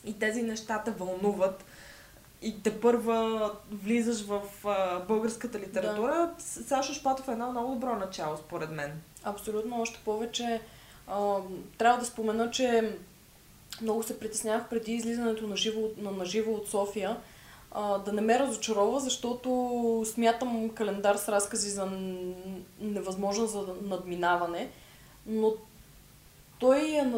и 0.05 0.18
тези 0.18 0.42
неща 0.42 0.83
те 0.85 0.90
вълнуват 0.90 1.64
и 2.42 2.62
те 2.62 2.81
първа 2.81 3.51
влизаш 3.70 4.27
в 4.27 4.42
а, 4.64 5.01
българската 5.01 5.59
литература, 5.59 6.35
да. 6.37 6.42
Сашо 6.42 6.94
Шпатов 6.94 7.29
е 7.29 7.33
едно 7.33 7.51
много 7.51 7.74
добро 7.74 7.96
начало, 7.96 8.37
според 8.37 8.70
мен. 8.70 8.92
Абсолютно, 9.24 9.81
още 9.81 10.01
повече. 10.05 10.61
А, 11.07 11.37
трябва 11.79 11.98
да 11.98 12.07
спомена, 12.07 12.51
че 12.51 12.96
много 13.83 14.03
се 14.03 14.19
притеснявах 14.19 14.69
преди 14.69 14.93
излизането 14.93 15.47
на 15.47 15.57
живо, 15.57 15.81
на, 15.99 16.11
на 16.11 16.25
живо 16.25 16.53
от 16.53 16.69
София 16.69 17.17
а, 17.73 17.99
да 17.99 18.12
не 18.12 18.21
ме 18.21 18.38
разочарова, 18.38 19.01
защото 19.01 20.03
смятам 20.07 20.71
календар 20.71 21.17
с 21.17 21.29
разкази 21.29 21.71
за 21.71 21.87
невъзможен 22.81 23.47
за 23.47 23.64
надминаване, 23.83 24.71
но 25.27 25.53
той 26.59 26.81
е, 26.81 27.12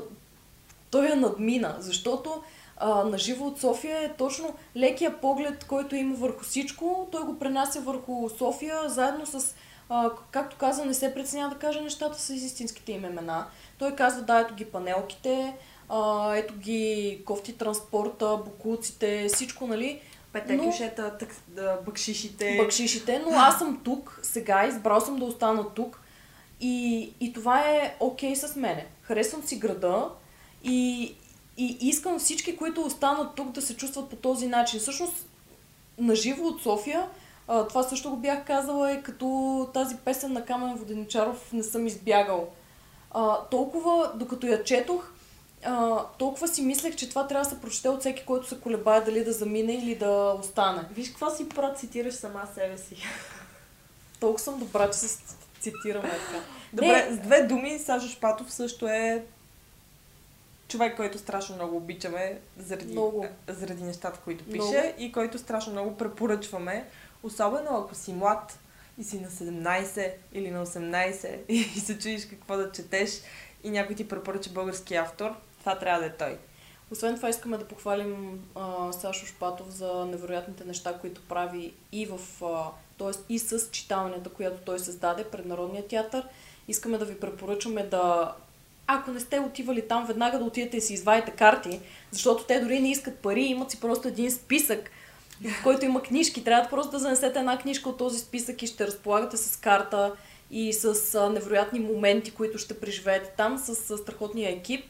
той 0.90 1.12
е 1.12 1.14
надмина, 1.14 1.76
защото 1.78 2.42
а, 2.76 3.04
на 3.04 3.18
живо 3.18 3.46
от 3.46 3.60
София 3.60 4.02
е 4.02 4.12
точно 4.16 4.54
лекия 4.76 5.20
поглед, 5.20 5.64
който 5.64 5.94
има 5.94 6.14
върху 6.14 6.44
всичко, 6.44 7.08
той 7.12 7.24
го 7.24 7.38
пренася 7.38 7.80
върху 7.80 8.28
София, 8.38 8.88
заедно 8.88 9.26
с, 9.26 9.54
а, 9.88 10.10
както 10.30 10.56
каза, 10.56 10.84
не 10.84 10.94
се 10.94 11.14
преценява 11.14 11.54
да 11.54 11.60
каже 11.60 11.80
нещата 11.80 12.20
с 12.20 12.30
истинските 12.30 12.92
им 12.92 13.04
имена. 13.04 13.46
Той 13.78 13.96
казва, 13.96 14.22
да, 14.22 14.40
ето 14.40 14.54
ги 14.54 14.64
панелките, 14.64 15.54
а, 15.90 16.34
ето 16.36 16.54
ги 16.54 17.22
кофти 17.24 17.52
транспорта, 17.52 18.36
букуците, 18.44 19.28
всичко, 19.28 19.66
нали? 19.66 20.00
Пете 20.32 20.56
но... 20.56 20.62
бъкшишите. 21.84 22.56
Бъкшишите, 22.56 23.18
но 23.18 23.36
аз 23.36 23.58
съм 23.58 23.80
тук, 23.84 24.20
сега 24.22 24.66
избрал 24.66 25.00
съм 25.00 25.18
да 25.18 25.24
остана 25.24 25.74
тук 25.74 26.00
и, 26.60 27.12
и 27.20 27.32
това 27.32 27.60
е 27.60 27.96
окей 28.00 28.32
okay 28.32 28.46
с 28.46 28.56
мене. 28.56 28.86
Харесвам 29.02 29.42
си 29.42 29.58
града 29.58 30.08
и, 30.64 31.02
и 31.56 31.78
искам 31.80 32.18
всички, 32.18 32.56
които 32.56 32.82
останат 32.82 33.34
тук 33.34 33.50
да 33.50 33.62
се 33.62 33.76
чувстват 33.76 34.10
по 34.10 34.16
този 34.16 34.46
начин. 34.46 34.80
Всъщност, 34.80 35.26
наживо 35.98 36.46
от 36.46 36.62
София, 36.62 37.08
а, 37.48 37.66
това 37.66 37.82
също 37.82 38.10
го 38.10 38.16
бях 38.16 38.44
казала 38.44 38.92
и 38.92 39.02
като 39.02 39.68
тази 39.74 39.96
песен 39.96 40.32
на 40.32 40.44
Камен 40.44 40.74
Воденичаров 40.74 41.52
не 41.52 41.62
съм 41.62 41.86
избягал. 41.86 42.48
А, 43.10 43.36
толкова, 43.50 44.12
докато 44.14 44.46
я 44.46 44.64
четох, 44.64 45.12
а, 45.64 46.04
толкова 46.18 46.48
си 46.48 46.62
мислех, 46.62 46.96
че 46.96 47.08
това 47.08 47.26
трябва 47.26 47.44
да 47.44 47.50
се 47.50 47.60
прочете 47.60 47.88
от 47.88 48.00
всеки, 48.00 48.24
който 48.26 48.48
се 48.48 48.60
колебае 48.60 49.00
дали 49.00 49.24
да 49.24 49.32
замине 49.32 49.72
или 49.72 49.94
да 49.94 50.36
остане. 50.40 50.82
Виж 50.92 51.08
какво 51.08 51.30
си 51.30 51.48
процитираш 51.48 52.14
сама 52.14 52.48
себе 52.54 52.78
си. 52.78 52.96
Толкова 54.20 54.44
съм 54.44 54.58
добра, 54.58 54.90
че 54.90 54.98
се 54.98 55.18
цитираме 55.60 56.10
така. 56.10 56.44
Добре, 56.72 57.10
Не. 57.10 57.16
с 57.16 57.18
две 57.18 57.42
думи, 57.42 57.78
Сашо 57.78 58.08
Шпатов 58.08 58.52
също 58.52 58.88
е 58.88 59.24
човек, 60.68 60.96
който 60.96 61.18
страшно 61.18 61.54
много 61.54 61.76
обичаме 61.76 62.38
заради, 62.58 62.92
много. 62.92 63.26
заради 63.48 63.82
нещата, 63.82 64.20
които 64.24 64.44
пише 64.44 64.58
много. 64.58 64.94
и 64.98 65.12
който 65.12 65.38
страшно 65.38 65.72
много 65.72 65.96
препоръчваме. 65.96 66.86
Особено 67.22 67.76
ако 67.76 67.94
си 67.94 68.12
млад 68.12 68.58
и 68.98 69.04
си 69.04 69.20
на 69.20 69.28
17 69.28 70.12
или 70.32 70.50
на 70.50 70.66
18 70.66 71.38
и 71.48 71.64
се 71.80 71.98
чуеш 71.98 72.26
какво 72.26 72.56
да 72.56 72.72
четеш 72.72 73.10
и 73.64 73.70
някой 73.70 73.96
ти 73.96 74.08
препоръча 74.08 74.50
български 74.50 74.94
автор, 74.94 75.34
това 75.60 75.78
трябва 75.78 76.00
да 76.00 76.06
е 76.06 76.16
той. 76.16 76.38
Освен 76.90 77.16
това 77.16 77.28
искаме 77.28 77.58
да 77.58 77.68
похвалим 77.68 78.40
а, 78.54 78.92
Сашо 78.92 79.26
Шпатов 79.26 79.70
за 79.70 80.06
невероятните 80.06 80.64
неща, 80.64 80.98
които 81.00 81.20
прави 81.28 81.74
и 81.92 82.06
в, 82.06 82.44
а, 82.44 82.64
т.е. 82.98 83.32
и 83.32 83.38
с 83.38 83.70
читалнята, 83.70 84.30
която 84.30 84.64
той 84.64 84.78
създаде 84.78 85.24
пред 85.24 85.46
Народния 85.46 85.88
театър. 85.88 86.26
Искаме 86.68 86.98
да 86.98 87.04
ви 87.04 87.20
препоръчаме 87.20 87.82
да 87.82 88.34
ако 88.92 89.10
не 89.10 89.20
сте 89.20 89.40
отивали 89.40 89.88
там, 89.88 90.06
веднага 90.06 90.38
да 90.38 90.44
отидете 90.44 90.76
и 90.76 90.80
си 90.80 90.94
извадите 90.94 91.30
карти, 91.30 91.80
защото 92.10 92.44
те 92.44 92.60
дори 92.60 92.80
не 92.80 92.90
искат 92.90 93.18
пари, 93.18 93.42
имат 93.42 93.70
си 93.70 93.80
просто 93.80 94.08
един 94.08 94.30
списък, 94.30 94.90
в 95.44 95.62
който 95.62 95.84
има 95.84 96.02
книжки. 96.02 96.44
Трябва 96.44 96.70
просто 96.70 96.90
да 96.90 96.98
занесете 96.98 97.38
една 97.38 97.58
книжка 97.58 97.88
от 97.88 97.98
този 97.98 98.18
списък 98.18 98.62
и 98.62 98.66
ще 98.66 98.86
разполагате 98.86 99.36
с 99.36 99.56
карта 99.56 100.12
и 100.50 100.72
с 100.72 101.30
невероятни 101.32 101.80
моменти, 101.80 102.30
които 102.30 102.58
ще 102.58 102.80
преживеете 102.80 103.30
там 103.36 103.58
с 103.58 103.98
страхотния 103.98 104.50
екип. 104.50 104.84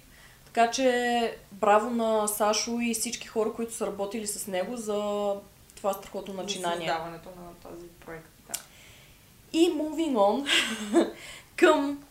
Така 0.53 0.71
че 0.71 1.39
браво 1.53 1.91
на 1.91 2.29
Сашо 2.29 2.79
и 2.81 2.95
всички 2.95 3.27
хора, 3.27 3.53
които 3.53 3.75
са 3.75 3.87
работили 3.87 4.27
с 4.27 4.47
него 4.47 4.77
за 4.77 5.35
това 5.77 5.93
страхотно 5.93 6.35
начинание. 6.35 6.89
За 6.89 6.93
създаването 6.93 7.29
на 7.29 7.71
този 7.71 7.87
проект, 7.89 8.29
да. 8.47 8.61
И 9.53 9.73
moving 9.73 10.15
on 10.15 10.49
към 11.57 12.05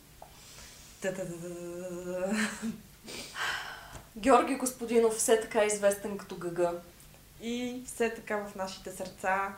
Георги 4.17 4.56
Господинов, 4.56 5.13
все 5.13 5.41
така 5.41 5.65
известен 5.65 6.17
като 6.17 6.36
Гъга. 6.36 6.71
И 7.41 7.82
все 7.86 8.13
така 8.13 8.38
в 8.38 8.56
нашите 8.56 8.91
сърца 8.91 9.54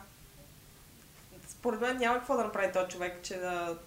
според 1.62 1.80
мен 1.80 1.96
няма 1.96 2.18
какво 2.18 2.36
да 2.36 2.44
направи 2.44 2.72
този 2.72 2.88
човек, 2.88 3.20
че 3.22 3.36
да 3.36 3.78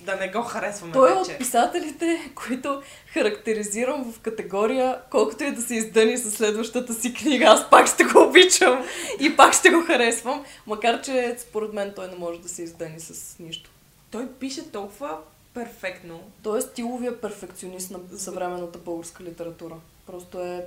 да 0.00 0.16
не 0.16 0.28
го 0.28 0.42
харесваме 0.42 0.92
Той 0.92 1.12
е 1.12 1.14
вече. 1.14 1.32
от 1.32 1.38
писателите, 1.38 2.32
които 2.34 2.82
характеризирам 3.06 4.12
в 4.12 4.20
категория, 4.20 5.00
колкото 5.10 5.44
и 5.44 5.50
да 5.50 5.62
се 5.62 5.74
издъни 5.74 6.18
със 6.18 6.34
следващата 6.34 6.94
си 6.94 7.14
книга, 7.14 7.44
аз 7.44 7.70
пак 7.70 7.86
ще 7.86 8.04
го 8.04 8.22
обичам 8.22 8.84
и 9.20 9.36
пак 9.36 9.54
ще 9.54 9.70
го 9.70 9.82
харесвам, 9.82 10.44
макар 10.66 11.02
че 11.02 11.36
според 11.38 11.72
мен 11.72 11.92
той 11.96 12.08
не 12.08 12.16
може 12.16 12.40
да 12.40 12.48
се 12.48 12.62
издъни 12.62 13.00
с 13.00 13.38
нищо. 13.38 13.70
Той 14.10 14.28
пише 14.28 14.70
толкова 14.70 15.18
перфектно. 15.54 16.20
Той 16.42 16.58
е 16.58 16.62
стиловия 16.62 17.20
перфекционист 17.20 17.90
на 17.90 18.18
съвременната 18.18 18.78
българска 18.78 19.24
литература. 19.24 19.74
Просто 20.06 20.40
е... 20.40 20.66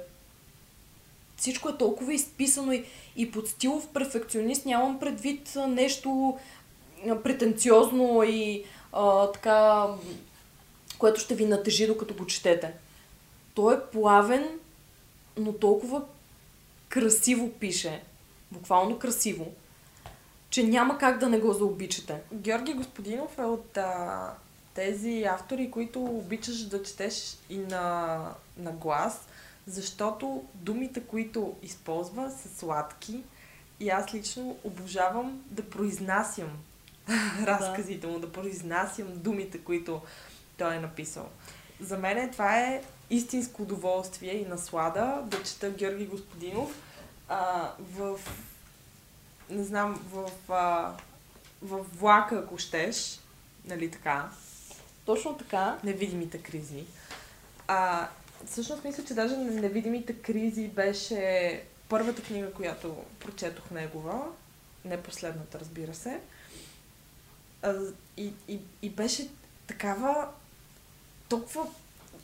Всичко 1.38 1.70
е 1.70 1.78
толкова 1.78 2.13
изписано 2.13 2.72
и, 2.72 2.86
и 3.16 3.32
под 3.32 3.48
стилов 3.48 3.88
перфекционист 3.88 4.66
нямам 4.66 5.00
предвид 5.00 5.54
нещо 5.68 6.38
претенциозно 7.24 8.24
и 8.24 8.63
а, 8.93 9.32
така, 9.32 9.88
което 10.97 11.19
ще 11.19 11.36
ви 11.36 11.45
натежи 11.45 11.88
докато 11.88 12.13
го 12.13 12.26
четете. 12.26 12.73
Той 13.54 13.76
е 13.76 13.82
плавен, 13.91 14.60
но 15.38 15.54
толкова 15.54 16.02
красиво 16.89 17.52
пише. 17.52 18.04
Буквално 18.52 19.00
красиво. 19.00 19.54
Че 20.50 20.63
няма 20.63 20.97
как 20.97 21.19
да 21.19 21.30
не 21.30 21.39
го 21.39 21.54
заобичате. 21.54 22.21
Георги 22.34 22.73
Господинов 22.73 23.38
е 23.38 23.45
от 23.45 23.78
а, 23.78 24.34
тези 24.73 25.23
автори, 25.23 25.71
които 25.71 26.04
обичаш 26.04 26.65
да 26.65 26.84
четеш 26.84 27.38
и 27.50 27.58
на, 27.58 28.19
на 28.58 28.71
глас, 28.71 29.28
защото 29.67 30.43
думите, 30.54 31.02
които 31.02 31.56
използва, 31.63 32.32
са 32.32 32.50
сладки 32.60 33.23
и 33.80 33.89
аз 33.89 34.13
лично 34.13 34.58
обожавам 34.63 35.43
да 35.45 35.69
произнасям 35.69 36.50
разказите 37.46 38.08
му, 38.08 38.20
да 38.20 38.32
произнасям 38.32 39.08
думите, 39.15 39.58
които 39.58 40.02
той 40.58 40.76
е 40.76 40.80
написал. 40.80 41.30
За 41.80 41.98
мен 41.98 42.32
това 42.32 42.60
е 42.60 42.84
истинско 43.10 43.62
удоволствие 43.62 44.34
и 44.34 44.46
наслада 44.46 45.22
да 45.26 45.43
чета 45.43 45.70
Георги 45.70 46.06
Господинов 46.06 46.82
а, 47.30 47.72
в 47.80 48.20
не 49.50 49.63
знам, 49.63 50.04
в, 50.12 50.32
а, 50.50 50.93
в 51.62 51.86
влака, 52.00 52.36
ако 52.36 52.58
щеш, 52.58 53.20
нали 53.65 53.91
така, 53.91 54.30
Точно 55.06 55.38
така. 55.38 55.78
невидимите 55.84 56.38
кризи. 56.38 56.86
А, 57.67 58.08
всъщност 58.46 58.84
мисля, 58.84 59.04
че 59.06 59.13
даже 59.13 59.38
невидимите 59.38 60.13
кризи 60.13 60.67
беше 60.67 61.63
първата 61.89 62.22
книга, 62.22 62.54
която 62.54 62.96
прочетох 63.20 63.72
негова. 63.72 64.22
Не 64.86 65.02
последната, 65.02 65.60
разбира 65.60 65.93
се. 65.93 66.20
А, 67.63 67.74
и, 68.17 68.34
и, 68.48 68.60
и 68.82 68.89
беше 68.89 69.30
такава 69.67 70.28
толкова... 71.30 71.65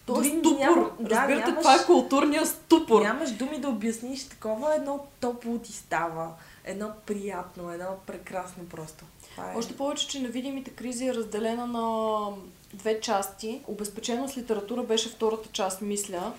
То 0.06 0.22
е 0.22 0.24
ступор. 0.24 0.58
няма- 0.60 0.91
да, 1.00 1.10
Разбирате, 1.10 1.52
нямаш- 1.52 1.62
това 1.62 1.76
е 1.76 1.86
културния 1.86 2.46
ступор. 2.46 3.02
Нямаш 3.02 3.32
думи 3.32 3.60
да 3.60 3.69
обясниш 3.69 4.24
такова 4.28 4.76
едно 4.76 5.06
топло 5.19 5.58
ти 5.58 5.72
става. 5.74 6.32
Едно 6.63 6.91
приятно, 7.06 7.72
едно 7.72 7.96
прекрасно 8.08 8.65
просто. 8.69 9.06
Това 9.32 9.52
е... 9.52 9.56
Още 9.58 9.78
повече, 9.78 10.08
че 10.08 10.19
невидимите 10.19 10.69
кризи 10.72 11.08
е 11.08 11.13
разделена 11.13 11.67
на 11.67 12.28
две 12.74 13.00
части. 13.02 13.62
Обезпечено 13.67 14.30
с 14.30 14.38
литература 14.38 14.84
беше 14.84 15.10
втората 15.10 15.50
част, 15.52 15.82
мисля. 15.82 16.34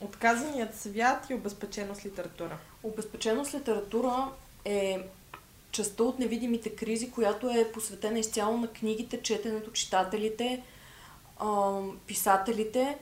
Отказаният 0.00 0.80
свят 0.80 1.26
и 1.30 1.34
обезпечено 1.34 1.94
с 1.94 2.04
литература. 2.04 2.58
Обезпечено 2.82 3.44
с 3.44 3.54
литература 3.54 4.28
е 4.64 4.98
частта 5.78 6.02
от 6.02 6.18
невидимите 6.18 6.70
кризи, 6.70 7.10
която 7.10 7.50
е 7.50 7.72
посветена 7.72 8.18
изцяло 8.18 8.56
на 8.56 8.68
книгите, 8.68 9.22
четенето, 9.22 9.72
читателите, 9.72 10.62
писателите 12.06 12.98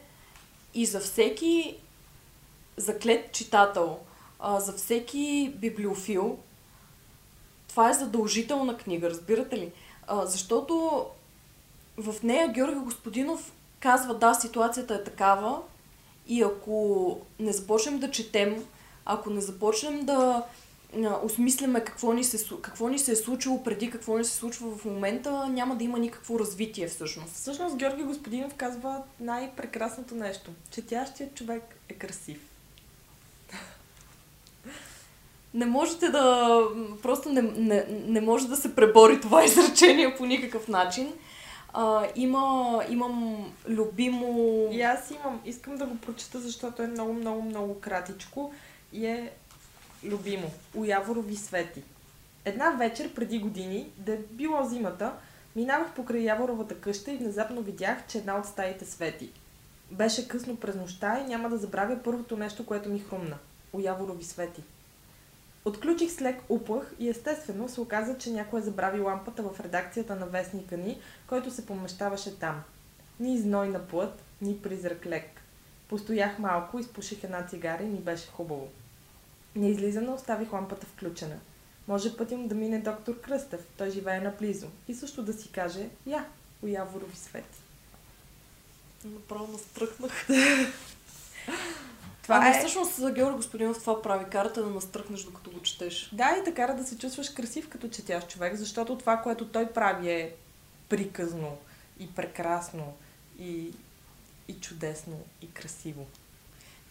и 0.74 0.86
за 0.86 1.00
всеки 1.00 1.76
заклет 2.76 3.32
читател, 3.32 3.98
за 4.58 4.72
всеки 4.72 5.52
библиофил, 5.56 6.38
това 7.68 7.90
е 7.90 7.94
задължителна 7.94 8.76
книга, 8.76 9.10
разбирате 9.10 9.56
ли? 9.56 9.72
Защото 10.22 11.06
в 11.96 12.22
нея 12.22 12.52
Георги 12.52 12.78
Господинов 12.78 13.52
казва, 13.80 14.14
да, 14.14 14.34
ситуацията 14.34 14.94
е 14.94 15.04
такава 15.04 15.62
и 16.26 16.42
ако 16.42 17.18
не 17.38 17.52
започнем 17.52 17.98
да 17.98 18.10
четем, 18.10 18.64
ако 19.04 19.30
не 19.30 19.40
започнем 19.40 20.04
да 20.04 20.42
осмисляме 21.22 21.85
какво 21.85 22.12
ни, 22.12 22.24
се, 22.24 22.46
какво 22.62 22.88
ни 22.88 22.98
се 22.98 23.12
е 23.12 23.16
случило 23.16 23.62
преди, 23.62 23.90
какво 23.90 24.18
ни 24.18 24.24
се 24.24 24.35
случва 24.35 24.76
в 24.76 24.85
момента, 24.85 25.48
няма 25.48 25.76
да 25.76 25.85
има 25.85 25.98
никакво 25.98 26.38
развитие 26.38 26.88
всъщност. 26.88 27.35
Всъщност 27.35 27.76
Георги 27.76 28.02
Господинов 28.02 28.54
казва 28.54 29.02
най-прекрасното 29.20 30.14
нещо. 30.14 30.50
Четящият 30.70 31.35
човек 31.35 31.62
е 31.88 31.94
красив. 31.94 32.38
Не 35.54 35.66
можете 35.66 36.09
да... 36.09 36.61
Просто 37.02 37.28
не, 37.28 37.42
не, 37.42 37.87
не 37.88 38.20
може 38.20 38.48
да 38.48 38.56
се 38.56 38.74
пребори 38.74 39.20
това 39.20 39.44
изречение 39.44 40.16
по 40.16 40.26
никакъв 40.26 40.68
начин. 40.68 41.12
А, 41.72 42.06
има, 42.16 42.80
имам 42.88 43.46
любимо... 43.68 44.68
И 44.72 44.82
аз 44.82 45.11
имам, 45.11 45.40
искам 45.44 45.76
да 45.76 45.87
го 45.87 45.96
прочета, 45.96 46.40
защото 46.40 46.82
е 46.82 46.87
много, 46.87 47.12
много, 47.12 47.42
много 47.42 47.80
кратичко 47.80 48.52
и 48.92 49.06
е 49.06 49.32
любимо. 50.04 50.50
У 50.74 50.85
Яворови 50.85 51.37
свети. 51.37 51.82
Една 52.44 52.70
вечер 52.70 53.14
преди 53.14 53.38
години, 53.38 53.90
да 53.96 54.12
е 54.12 54.18
било 54.30 54.64
зимата, 54.64 55.12
минавах 55.56 55.94
покрай 55.94 56.20
Яворовата 56.20 56.80
къща 56.80 57.12
и 57.12 57.16
внезапно 57.16 57.62
видях, 57.62 58.06
че 58.09 58.18
една 58.18 58.38
от 58.38 58.46
стаите 58.46 58.85
свети. 58.85 59.30
Беше 59.90 60.28
късно 60.28 60.56
през 60.56 60.74
нощта 60.74 61.20
и 61.20 61.28
няма 61.28 61.48
да 61.48 61.59
забравя 61.59 61.98
първото 62.04 62.37
нещо, 62.37 62.66
което 62.66 62.88
ми 62.88 62.98
хрумна. 62.98 63.38
У 63.72 63.80
Яворови 63.80 64.24
свети. 64.24 64.62
Отключих 65.64 66.12
с 66.12 66.20
лек 66.20 66.42
уплах 66.48 66.92
и 66.98 67.09
естествено 67.09 67.68
се 67.68 67.80
оказа, 67.80 68.18
че 68.18 68.30
някой 68.30 68.61
забрави 68.61 69.00
лампата 69.00 69.42
в 69.42 69.61
редакцията 69.61 70.16
на 70.16 70.26
вестника 70.26 70.76
ни, 70.76 70.98
който 71.26 71.50
се 71.50 71.66
помещаваше 71.66 72.38
там. 72.38 72.62
Ни 73.20 73.38
зной 73.38 73.68
на 73.68 73.87
плът, 73.87 74.22
ни 74.42 74.59
призрак 74.62 75.06
лек. 75.06 75.42
Постоях 75.88 76.38
малко, 76.38 76.78
изпуших 76.78 77.24
една 77.24 77.46
цигара 77.46 77.82
и 77.82 77.87
ми 77.87 77.98
беше 77.98 78.26
хубаво. 78.26 78.68
Неизлизано 79.56 80.14
оставих 80.14 80.52
лампата 80.52 80.86
включена. 80.86 81.36
Може 81.88 82.16
пътим 82.16 82.48
да 82.48 82.54
мине 82.54 82.78
доктор 82.78 83.20
Кръстев, 83.20 83.60
той 83.76 83.90
живее 83.90 84.20
наблизо, 84.20 84.66
и 84.88 84.94
също 84.94 85.22
да 85.22 85.32
си 85.32 85.52
каже, 85.52 85.88
я, 86.06 86.24
у 86.62 86.66
Яворови 86.66 87.16
свети. 87.16 87.58
Направо 89.04 89.52
настръхнах. 89.52 90.26
Това 92.22 92.36
ами, 92.36 92.56
е... 92.56 92.58
всъщност 92.58 92.94
за 92.94 93.12
Георги 93.12 93.36
Господинов 93.36 93.80
това 93.80 94.02
прави. 94.02 94.30
Карата 94.30 94.64
да 94.64 94.70
настръхнеш 94.70 95.22
докато 95.22 95.50
го 95.50 95.62
четеш. 95.62 96.10
Да, 96.12 96.36
и 96.40 96.44
те 96.44 96.54
кара 96.54 96.76
да 96.76 96.84
се 96.84 96.98
чувстваш 96.98 97.30
красив 97.30 97.68
като 97.68 97.88
четящ 97.88 98.28
човек, 98.28 98.56
защото 98.56 98.98
това, 98.98 99.16
което 99.16 99.48
той 99.48 99.72
прави 99.72 100.10
е 100.10 100.34
приказно 100.88 101.58
и 102.00 102.14
прекрасно 102.14 102.94
и, 103.38 103.72
и 104.48 104.54
чудесно 104.60 105.20
и 105.42 105.50
красиво. 105.50 106.06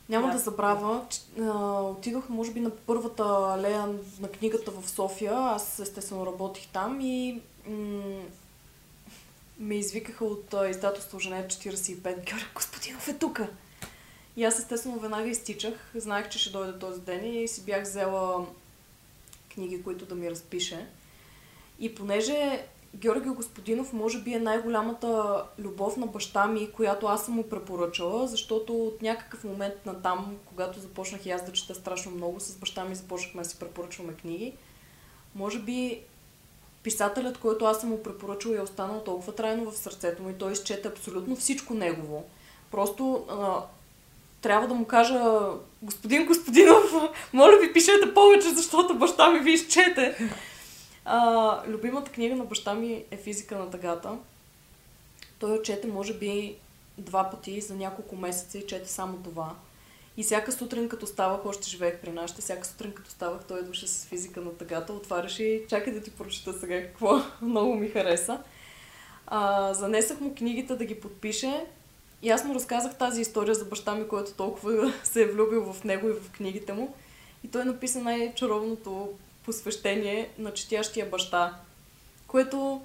Няма 0.10 0.28
Да. 0.28 0.34
да 0.34 0.40
забравя, 0.40 1.06
че 1.10 1.20
а, 1.42 1.82
отидох 1.82 2.30
може 2.30 2.52
би 2.52 2.60
на 2.60 2.70
първата 2.70 3.24
алея 3.24 3.88
на 4.20 4.28
книгата 4.28 4.72
в 4.72 4.90
София. 4.90 5.34
Аз 5.34 5.80
естествено 5.80 6.26
работих 6.26 6.68
там 6.68 7.02
и 7.02 7.42
м- 7.68 8.22
ме 9.60 9.76
извикаха 9.76 10.26
от 10.26 10.54
а, 10.54 10.70
издателство 10.70 11.20
Жене 11.20 11.48
45. 11.48 12.02
Георги 12.04 12.46
Господинов 12.56 13.08
е 13.08 13.14
тука. 13.14 13.50
И 14.38 14.44
аз 14.44 14.60
естествено 14.60 15.00
веднага 15.00 15.30
изтичах. 15.30 15.74
Знаех, 15.96 16.30
че 16.30 16.40
ще 16.40 16.50
дойде 16.50 16.80
този 16.80 17.02
ден 17.02 17.34
и 17.34 17.48
си 17.48 17.62
бях 17.66 17.84
взела 17.84 18.46
книги, 19.54 19.84
които 19.84 20.06
да 20.06 20.16
ми 20.16 20.32
разпише. 20.32 20.88
И 21.80 21.96
понеже 21.96 22.66
Георги 22.96 23.30
Господинов 23.30 23.94
може 23.94 24.22
би 24.22 24.34
е 24.34 24.40
най-голямата 24.40 25.44
любов 25.60 25.98
на 25.98 26.08
баща 26.08 26.48
ми, 26.48 26.72
която 26.72 27.06
аз 27.06 27.26
съм 27.26 27.34
му 27.34 27.44
препоръчала, 27.44 28.28
защото 28.28 28.74
от 28.74 29.02
някакъв 29.02 29.44
момент 29.44 29.74
на 29.86 30.02
там, 30.02 30.38
когато 30.46 30.80
започнах 30.80 31.26
и 31.26 31.32
аз 31.32 31.46
да 31.46 31.52
чета 31.52 31.76
страшно 31.76 32.12
много, 32.12 32.40
с 32.40 32.56
баща 32.56 32.86
ми 32.86 32.96
започнахме 32.96 33.44
да 33.44 33.50
си 33.50 33.60
препоръчваме 33.60 34.14
книги. 34.14 34.54
Може 35.36 35.60
би 35.60 36.02
писателят, 36.84 37.38
който 37.38 37.66
аз 37.66 37.80
съм 37.80 37.90
му 37.90 38.04
препоръчала 38.04 38.58
е 38.58 38.62
останал 38.62 39.00
толкова 39.00 39.36
трайно 39.36 39.72
в 39.72 39.78
сърцето 39.78 40.24
му 40.24 40.30
и 40.30 40.34
той 40.34 40.52
изчете 40.52 40.88
абсолютно 40.88 41.36
всичко 41.36 41.74
негово. 41.74 42.24
Просто 42.72 43.26
а, 43.30 43.64
трябва 44.42 44.68
да 44.68 44.74
му 44.74 44.86
кажа, 44.86 45.40
господин 45.82 46.26
Господинов, 46.26 46.94
моля 47.34 47.58
ви 47.62 47.74
пишете 47.74 48.14
повече, 48.14 48.50
защото 48.50 48.98
баща 48.98 49.30
ми 49.30 49.40
ви 49.40 49.52
изчете. 49.52 50.30
А, 51.06 51.62
любимата 51.68 52.12
книга 52.12 52.36
на 52.36 52.46
баща 52.46 52.74
ми 52.74 53.04
е 53.12 53.18
Физика 53.18 53.58
на 53.58 53.70
тъгата. 53.70 54.18
Той 55.40 55.52
я 55.52 55.62
чете, 55.62 55.88
може 55.88 56.14
би, 56.14 56.56
два 56.98 57.30
пъти 57.30 57.62
за 57.62 57.76
няколко 57.76 58.16
месеца 58.16 58.58
и 58.58 58.68
чете 58.68 58.90
само 58.90 59.18
това. 59.18 59.56
И 60.18 60.24
всяка 60.24 60.52
сутрин, 60.52 60.90
като 60.90 61.08
ставах, 61.08 61.46
още 61.46 61.70
живеех 61.70 62.00
при 62.02 62.12
нашите, 62.12 62.42
всяка 62.42 62.68
сутрин, 62.68 62.94
като 62.94 63.10
ставах, 63.10 63.44
той 63.48 63.60
идваше 63.60 63.88
с 63.88 64.06
физика 64.06 64.42
на 64.42 64.58
тъгата, 64.58 64.94
отваряше 64.94 65.44
и 65.44 65.68
чакай 65.68 65.94
да 65.94 66.02
ти 66.02 66.12
прочета 66.12 66.54
сега 66.54 66.82
какво 66.82 67.22
много 67.42 67.76
ми 67.76 67.90
хареса. 67.90 68.40
А, 69.28 69.74
занесах 69.74 70.20
му 70.20 70.36
книгите 70.36 70.76
да 70.76 70.86
ги 70.86 71.00
подпише. 71.00 71.66
И 72.22 72.30
аз 72.30 72.46
му 72.46 72.56
разказах 72.56 72.98
тази 72.98 73.22
история 73.22 73.56
за 73.56 73.66
баща 73.66 73.96
ми, 73.96 74.08
който 74.08 74.34
толкова 74.34 74.94
се 75.04 75.22
е 75.22 75.32
влюбил 75.32 75.74
в 75.74 75.84
него 75.84 76.10
и 76.10 76.14
в 76.14 76.32
книгите 76.32 76.74
му. 76.74 76.96
И 77.44 77.48
той 77.48 77.66
написа 77.66 78.00
най-чаровното 78.00 79.10
посвещение 79.46 80.30
на 80.38 80.54
четящия 80.54 81.06
баща, 81.06 81.60
което 82.28 82.82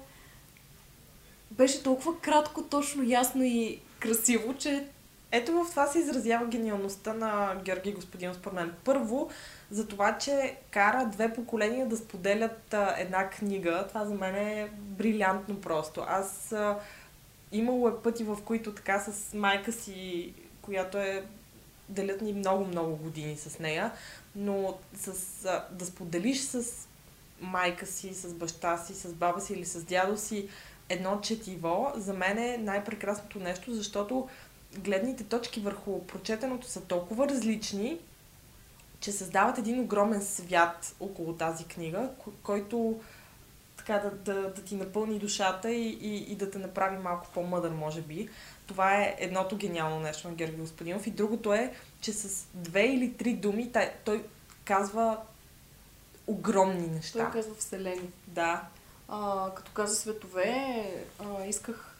беше 1.51 1.83
толкова 1.83 2.19
кратко, 2.19 2.63
точно, 2.63 3.03
ясно 3.03 3.43
и 3.43 3.79
красиво, 3.99 4.53
че 4.57 4.87
ето 5.31 5.51
в 5.51 5.69
това 5.69 5.87
се 5.87 5.99
изразява 5.99 6.45
гениалността 6.45 7.13
на 7.13 7.55
Георги 7.63 7.91
Господин, 7.91 8.33
според 8.33 8.55
мен. 8.55 8.73
Първо, 8.83 9.29
за 9.71 9.87
това, 9.87 10.17
че 10.17 10.55
кара 10.71 11.09
две 11.11 11.33
поколения 11.33 11.87
да 11.87 11.97
споделят 11.97 12.73
а, 12.73 12.95
една 12.97 13.29
книга. 13.29 13.85
Това 13.87 14.05
за 14.05 14.13
мен 14.13 14.35
е 14.35 14.69
брилянтно 14.77 15.61
просто. 15.61 16.03
Аз 16.07 16.51
а, 16.51 16.79
имало 17.51 17.87
е 17.87 18.01
пъти, 18.03 18.23
в 18.23 18.37
които 18.45 18.75
така 18.75 18.99
с 18.99 19.33
майка 19.33 19.71
си, 19.71 20.33
която 20.61 20.97
е 20.97 21.23
делят 21.89 22.21
ни 22.21 22.33
много-много 22.33 22.95
години 22.95 23.37
с 23.37 23.59
нея, 23.59 23.91
но 24.35 24.77
с, 24.95 25.07
а, 25.45 25.67
да 25.71 25.85
споделиш 25.85 26.41
с 26.41 26.87
майка 27.41 27.85
си, 27.85 28.13
с 28.13 28.33
баща 28.33 28.77
си, 28.77 28.93
с 28.93 29.13
баба 29.13 29.41
си 29.41 29.53
или 29.53 29.65
с 29.65 29.83
дядо 29.83 30.17
си 30.17 30.49
едно 30.89 31.21
четиво, 31.21 31.91
за 31.95 32.13
мен 32.13 32.37
е 32.37 32.57
най-прекрасното 32.57 33.39
нещо, 33.39 33.73
защото 33.73 34.29
гледните 34.77 35.23
точки 35.23 35.59
върху 35.59 36.03
прочетеното 36.07 36.67
са 36.67 36.81
толкова 36.81 37.29
различни, 37.29 37.97
че 38.99 39.11
създават 39.11 39.57
един 39.57 39.79
огромен 39.79 40.21
свят 40.21 40.95
около 40.99 41.33
тази 41.33 41.65
книга, 41.65 42.09
който 42.43 42.99
така 43.77 43.93
да, 43.99 44.33
да, 44.33 44.41
да 44.41 44.63
ти 44.63 44.75
напълни 44.75 45.19
душата 45.19 45.71
и, 45.71 45.89
и, 45.89 46.31
и 46.31 46.35
да 46.35 46.51
те 46.51 46.57
направи 46.57 46.97
малко 46.97 47.27
по-мъдър, 47.33 47.71
може 47.71 48.01
би. 48.01 48.29
Това 48.71 49.01
е 49.01 49.15
едното 49.19 49.57
гениално 49.57 49.99
нещо 49.99 50.27
на 50.27 50.33
Георги 50.33 50.55
Господинов. 50.55 51.07
И 51.07 51.11
другото 51.11 51.53
е, 51.53 51.73
че 52.01 52.13
с 52.13 52.47
две 52.53 52.85
или 52.85 53.13
три 53.13 53.33
думи 53.33 53.71
той, 53.71 53.91
той 54.05 54.25
казва 54.65 55.17
огромни 56.27 56.87
неща. 56.87 57.19
Той 57.19 57.31
казва 57.41 57.55
вселени. 57.55 58.09
Да. 58.27 58.63
А, 59.07 59.51
като 59.55 59.71
каза 59.71 59.95
светове, 59.95 60.85
а, 61.19 61.45
исках 61.45 61.95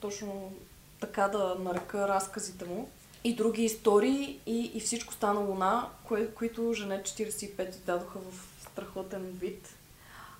точно 0.00 0.52
така 1.00 1.28
да 1.28 1.56
нарека 1.60 2.08
разказите 2.08 2.64
му. 2.64 2.88
И 3.24 3.34
други 3.34 3.64
истории 3.64 4.40
и, 4.46 4.70
и 4.74 4.80
всичко 4.80 5.14
стана 5.14 5.40
луна, 5.40 5.88
кое, 6.04 6.26
които 6.26 6.72
Жене 6.72 7.02
45 7.02 7.76
дадоха 7.76 8.18
в 8.18 8.62
страхотен 8.62 9.22
вид. 9.22 9.74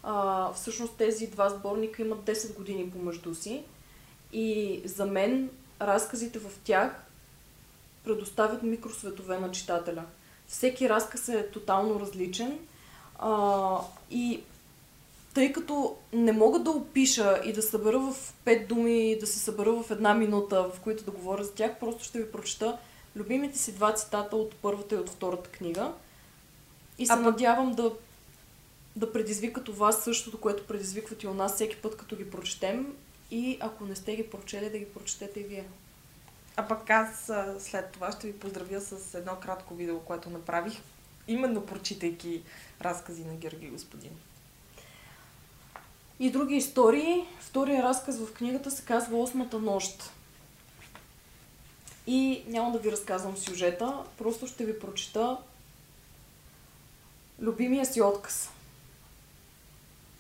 А, 0.03 0.53
всъщност 0.53 0.97
тези 0.97 1.27
два 1.27 1.49
сборника 1.49 2.03
имат 2.03 2.19
10 2.19 2.57
години 2.57 2.91
помежду 2.91 3.35
си 3.35 3.65
и 4.33 4.83
за 4.85 5.07
мен 5.07 5.51
разказите 5.81 6.39
в 6.39 6.51
тях 6.65 7.03
предоставят 8.05 8.63
микросветове 8.63 9.39
на 9.39 9.51
читателя. 9.51 10.05
Всеки 10.49 10.89
разказ 10.89 11.29
е 11.29 11.51
тотално 11.51 12.01
различен 12.01 12.59
а, 13.19 13.79
и 14.11 14.41
тъй 15.35 15.53
като 15.53 15.97
не 16.13 16.33
мога 16.33 16.59
да 16.59 16.71
опиша 16.71 17.41
и 17.45 17.53
да 17.53 17.63
събера 17.63 17.99
в 17.99 18.35
пет 18.45 18.69
думи, 18.69 19.13
и 19.13 19.19
да 19.19 19.27
се 19.27 19.39
събера 19.39 19.83
в 19.83 19.91
една 19.91 20.15
минута, 20.15 20.71
в 20.75 20.81
които 20.81 21.05
да 21.05 21.11
говоря 21.11 21.45
за 21.45 21.53
тях, 21.53 21.79
просто 21.81 22.05
ще 22.05 22.19
ви 22.19 22.33
прочета 22.33 22.79
любимите 23.17 23.59
си 23.59 23.73
два 23.73 23.95
цитата 23.95 24.37
от 24.37 24.55
първата 24.55 24.95
и 24.95 24.99
от 24.99 25.11
втората 25.11 25.51
книга. 25.51 25.93
И 26.99 27.07
се 27.07 27.13
а, 27.13 27.17
надявам 27.17 27.75
да, 27.75 27.93
да 28.97 29.13
предизвикат 29.13 29.69
у 29.69 29.73
вас 29.73 30.05
същото, 30.05 30.41
което 30.41 30.67
предизвикват 30.67 31.23
и 31.23 31.27
у 31.27 31.35
нас 31.35 31.55
всеки 31.55 31.77
път, 31.77 31.97
като 31.97 32.17
ги 32.17 32.31
прочетем. 32.31 32.95
И 33.31 33.59
ако 33.61 33.85
не 33.85 33.97
сте 33.97 34.17
ги 34.17 34.31
прочели, 34.31 34.71
да 34.71 34.79
ги 34.79 34.93
прочетете 34.93 35.41
и 35.41 35.45
вие. 35.45 35.69
А 36.57 36.69
пък 36.69 36.91
аз 36.91 37.33
след 37.59 37.91
това 37.93 38.13
ще 38.13 38.27
ви 38.27 38.39
поздравя 38.39 38.81
с 38.81 39.15
едно 39.15 39.37
кратко 39.37 39.75
видео, 39.75 40.01
което 40.01 40.31
направих, 40.31 40.75
именно 41.29 41.67
прочитайки 41.67 42.43
разкази 42.83 43.25
на 43.25 43.35
Георги 43.35 43.69
Господин. 43.69 44.13
И 46.19 46.31
други 46.31 46.57
истории. 46.57 47.25
Втория 47.41 47.83
разказ 47.83 48.19
в 48.19 48.33
книгата 48.33 48.71
се 48.71 48.85
казва 48.85 49.19
Осмата 49.19 49.59
нощ. 49.59 50.11
И 52.07 52.45
няма 52.47 52.73
да 52.73 52.79
ви 52.79 52.93
разказвам 52.93 53.37
сюжета, 53.37 54.05
просто 54.19 54.47
ще 54.47 54.65
ви 54.65 54.79
прочита 54.79 55.39
любимия 57.41 57.87
си 57.87 58.03
отказ. 58.03 58.51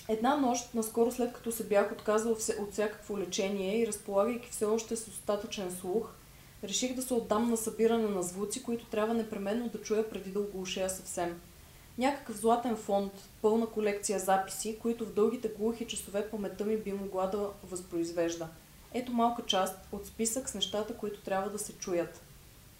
Една 0.09 0.37
нощ, 0.37 0.75
наскоро 0.75 1.13
след 1.13 1.33
като 1.33 1.53
се 1.53 1.65
бях 1.65 1.93
отказал 1.93 2.33
от 2.33 2.73
всякакво 2.73 3.19
лечение 3.19 3.79
и 3.79 3.87
разполагайки 3.87 4.49
все 4.51 4.65
още 4.65 4.97
с 4.97 5.09
остатъчен 5.09 5.77
слух, 5.81 6.11
реших 6.65 6.95
да 6.95 7.03
се 7.03 7.15
отдам 7.15 7.51
на 7.51 7.57
събиране 7.57 8.09
на 8.09 8.23
звуци, 8.23 8.63
които 8.63 8.87
трябва 8.87 9.15
непременно 9.15 9.69
да 9.69 9.81
чуя 9.81 10.11
преди 10.11 10.31
да 10.31 10.41
оглушея 10.41 10.91
съвсем. 10.91 11.41
Някакъв 11.99 12.37
златен 12.37 12.77
фонд, 12.77 13.13
пълна 13.43 13.67
колекция 13.67 14.19
записи, 14.19 14.79
които 14.79 15.05
в 15.07 15.13
дългите 15.13 15.49
глухи 15.49 15.87
часове 15.87 16.31
паметта 16.31 16.65
ми 16.65 16.77
би 16.77 16.93
могла 16.93 17.27
да 17.27 17.51
възпроизвежда. 17.65 18.49
Ето 18.95 19.13
малка 19.13 19.43
част 19.47 19.79
от 19.93 20.07
списък 20.07 20.49
с 20.49 20.55
нещата, 20.55 20.97
които 20.97 21.21
трябва 21.21 21.51
да 21.51 21.59
се 21.59 21.73
чуят. 21.73 22.21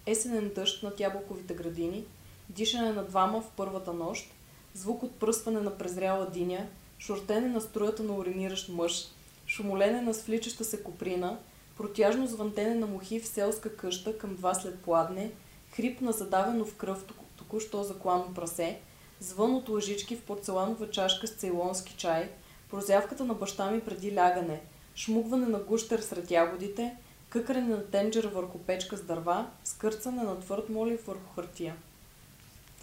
Есенен 0.05 0.51
дъжд 0.55 0.83
над 0.83 0.99
ябълковите 0.99 1.53
градини, 1.53 2.05
дишане 2.49 2.91
на 2.91 3.03
двама 3.03 3.41
в 3.41 3.51
първата 3.55 3.93
нощ, 3.93 4.31
звук 4.73 5.03
от 5.03 5.15
пръстване 5.15 5.59
на 5.59 5.77
презряла 5.77 6.29
диня, 6.29 6.67
шортене 6.99 7.47
на 7.47 7.61
струята 7.61 8.03
на 8.03 8.13
уриниращ 8.13 8.69
мъж, 8.69 9.07
шумолене 9.47 10.01
на 10.01 10.13
свличаща 10.13 10.63
се 10.63 10.83
коприна, 10.83 11.37
протяжно 11.77 12.27
звънтене 12.27 12.75
на 12.75 12.87
мухи 12.87 13.19
в 13.19 13.27
селска 13.27 13.75
къща 13.75 14.17
към 14.17 14.35
два 14.35 14.53
след 14.53 14.79
пладне, 14.79 15.31
хрип 15.71 16.01
на 16.01 16.11
задавено 16.11 16.65
в 16.65 16.75
кръв 16.75 17.05
току-що 17.37 17.83
заклано 17.83 18.33
прасе, 18.33 18.79
звън 19.19 19.55
от 19.55 19.69
лъжички 19.69 20.15
в 20.15 20.21
порцеланова 20.21 20.89
чашка 20.89 21.27
с 21.27 21.31
цейлонски 21.31 21.93
чай, 21.97 22.29
прозявката 22.69 23.25
на 23.25 23.33
баща 23.33 23.71
ми 23.71 23.81
преди 23.81 24.15
лягане, 24.15 24.61
шмугване 24.95 25.47
на 25.47 25.59
гущер 25.59 25.99
сред 25.99 26.31
ягодите, 26.31 26.95
къкрене 27.29 27.67
на 27.67 27.85
тенджер 27.85 28.23
върху 28.23 28.57
печка 28.57 28.97
с 28.97 29.03
дърва, 29.03 29.47
скърцане 29.63 30.23
на 30.23 30.39
твърд 30.39 30.69
молив 30.69 31.05
върху 31.05 31.33
хартия. 31.35 31.75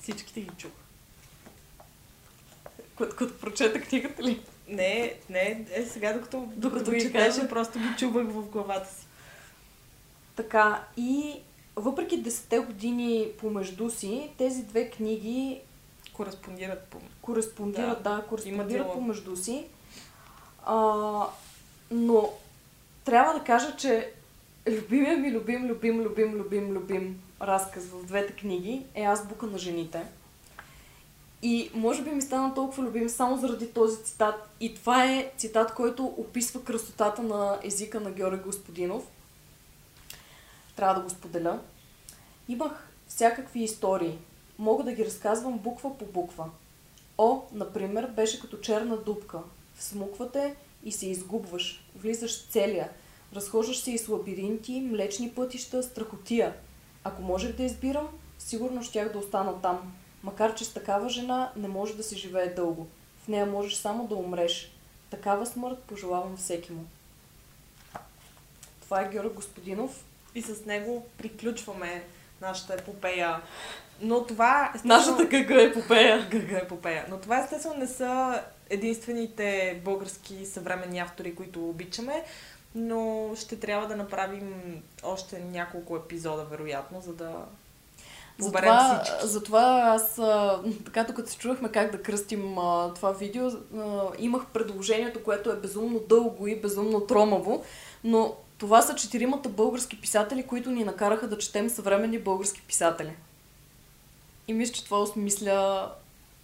Всичките 0.03 0.41
ги 0.41 0.51
чух. 0.57 0.84
Като 2.99 3.39
прочета 3.39 3.81
книгата 3.81 4.23
ли? 4.23 4.43
Не, 4.69 5.15
не, 5.31 5.67
е 5.73 5.85
сега 5.85 6.13
докато, 6.13 6.49
докато 6.57 6.91
ги 6.91 7.01
четеше, 7.01 7.49
просто 7.49 7.79
ги 7.79 7.89
чувах 7.99 8.27
в 8.27 8.43
главата 8.43 8.91
си. 8.91 9.07
Така, 10.37 10.85
и 10.97 11.35
въпреки 11.77 12.25
10 12.25 12.67
години 12.67 13.29
помежду 13.39 13.91
си, 13.91 14.31
тези 14.39 14.63
две 14.63 14.91
книги 14.91 15.61
Кореспондират 16.15 16.85
по... 16.85 16.99
Кореспондират, 17.23 18.03
да, 18.03 18.17
да 18.17 18.23
кореспондират 18.23 18.93
помежду 18.93 19.37
си. 19.37 19.65
А, 20.67 21.27
но 21.91 22.33
трябва 23.05 23.35
да 23.39 23.45
кажа, 23.45 23.77
че 23.77 24.13
любимия 24.69 25.17
ми 25.17 25.33
любим, 25.33 25.67
любим, 25.67 26.01
любим, 26.01 26.33
любим, 26.35 26.73
любим 26.73 27.21
разказ 27.43 27.85
в 27.85 28.07
двете 28.07 28.33
книги 28.33 28.83
е 28.95 29.03
Азбука 29.03 29.47
на 29.47 29.59
жените. 29.59 30.03
И 31.47 31.71
може 31.75 32.03
би 32.03 32.11
ми 32.11 32.23
стана 32.23 32.55
толкова 32.55 32.83
любим 32.83 33.09
само 33.09 33.37
заради 33.37 33.73
този 33.73 34.05
цитат. 34.05 34.49
И 34.61 34.75
това 34.75 35.05
е 35.05 35.33
цитат, 35.37 35.75
който 35.75 36.05
описва 36.05 36.65
красотата 36.65 37.23
на 37.23 37.59
езика 37.63 38.01
на 38.01 38.11
Георги 38.11 38.43
Господинов. 38.43 39.05
Трябва 40.77 40.95
да 40.95 41.01
го 41.01 41.11
споделя. 41.11 41.61
Имах 42.49 42.89
всякакви 43.09 43.63
истории. 43.63 44.19
Мога 44.59 44.85
да 44.85 44.93
ги 44.93 45.05
разказвам 45.05 45.59
буква 45.59 45.99
по 45.99 46.05
буква. 46.05 46.51
О, 47.19 47.43
например, 47.53 48.07
беше 48.07 48.41
като 48.41 48.57
черна 48.57 48.97
дупка. 48.97 49.39
Всмуквате 49.75 50.57
и 50.85 50.93
се 50.93 51.07
изгубваш. 51.07 51.85
Влизаш 51.97 52.47
целия. 52.47 52.89
Разхождаш 53.35 53.81
се 53.81 53.91
и 53.91 53.99
с 53.99 54.09
лабиринти, 54.09 54.81
млечни 54.81 55.31
пътища, 55.31 55.83
страхотия. 55.83 56.55
Ако 57.05 57.23
можех 57.23 57.57
да 57.57 57.63
избирам, 57.63 58.09
сигурно 58.39 58.83
щях 58.83 59.13
да 59.13 59.19
остана 59.19 59.61
там. 59.63 59.93
Макар, 60.25 60.55
че 60.55 60.65
с 60.65 60.73
такава 60.73 61.09
жена 61.09 61.53
не 61.57 61.69
може 61.69 61.97
да 61.97 62.03
се 62.03 62.17
живее 62.17 62.55
дълго. 62.55 62.87
В 63.25 63.29
нея 63.29 63.47
можеш 63.47 63.75
само 63.75 64.07
да 64.07 64.15
умреш. 64.15 64.73
Такава 65.11 65.47
смърт 65.47 65.79
пожелавам 65.79 66.37
всеки 66.37 66.73
му. 66.73 66.85
Това 68.81 69.03
е 69.03 69.09
Георг 69.09 69.33
Господинов. 69.33 70.05
И 70.35 70.43
с 70.43 70.67
него 70.67 71.07
приключваме 71.19 72.05
нашата 72.41 72.75
епопея 72.75 73.43
но 74.01 74.27
това... 74.27 74.71
Естествено... 74.75 74.95
Нашата 74.95 75.25
гъга 75.25 75.63
епопея. 75.63 76.29
Гъга 76.31 76.59
епопея. 76.59 77.07
Но 77.09 77.19
това 77.19 77.41
естествено 77.41 77.75
не 77.75 77.87
са 77.87 78.43
единствените 78.71 79.81
български 79.85 80.47
съвременни 80.47 80.99
автори, 80.99 81.35
които 81.35 81.69
обичаме, 81.69 82.25
но 82.75 83.31
ще 83.37 83.61
трябва 83.61 83.89
да 83.89 83.97
направим 83.97 84.83
още 85.03 85.41
няколко 85.41 85.97
епизода, 85.97 86.45
вероятно, 86.45 87.01
за 87.01 87.13
да... 87.13 87.45
Затова, 88.39 89.03
затова 89.23 89.83
аз, 89.95 90.19
а, 90.19 90.61
така 90.85 91.05
докато 91.05 91.31
се 91.31 91.39
чувахме 91.39 91.69
как 91.69 91.93
да 91.93 92.03
кръстим 92.03 92.59
а, 92.59 92.95
това 92.95 93.13
видео, 93.13 93.47
а, 93.47 94.03
имах 94.19 94.47
предложението, 94.47 95.23
което 95.23 95.51
е 95.51 95.57
безумно 95.57 96.01
дълго 96.09 96.47
и 96.47 96.61
безумно 96.61 97.01
тромаво, 97.01 97.65
но 98.05 98.35
това 98.59 98.83
са 98.83 98.95
четиримата 98.95 99.49
български 99.49 100.01
писатели, 100.01 100.43
които 100.43 100.71
ни 100.71 100.85
накараха 100.85 101.29
да 101.29 101.39
четем 101.39 101.71
съвременни 101.71 102.19
български 102.19 102.63
писатели. 102.63 103.13
И 104.49 104.53
мисля, 104.53 104.73
че 104.73 104.85
това 104.85 105.01
осмисля 105.01 105.91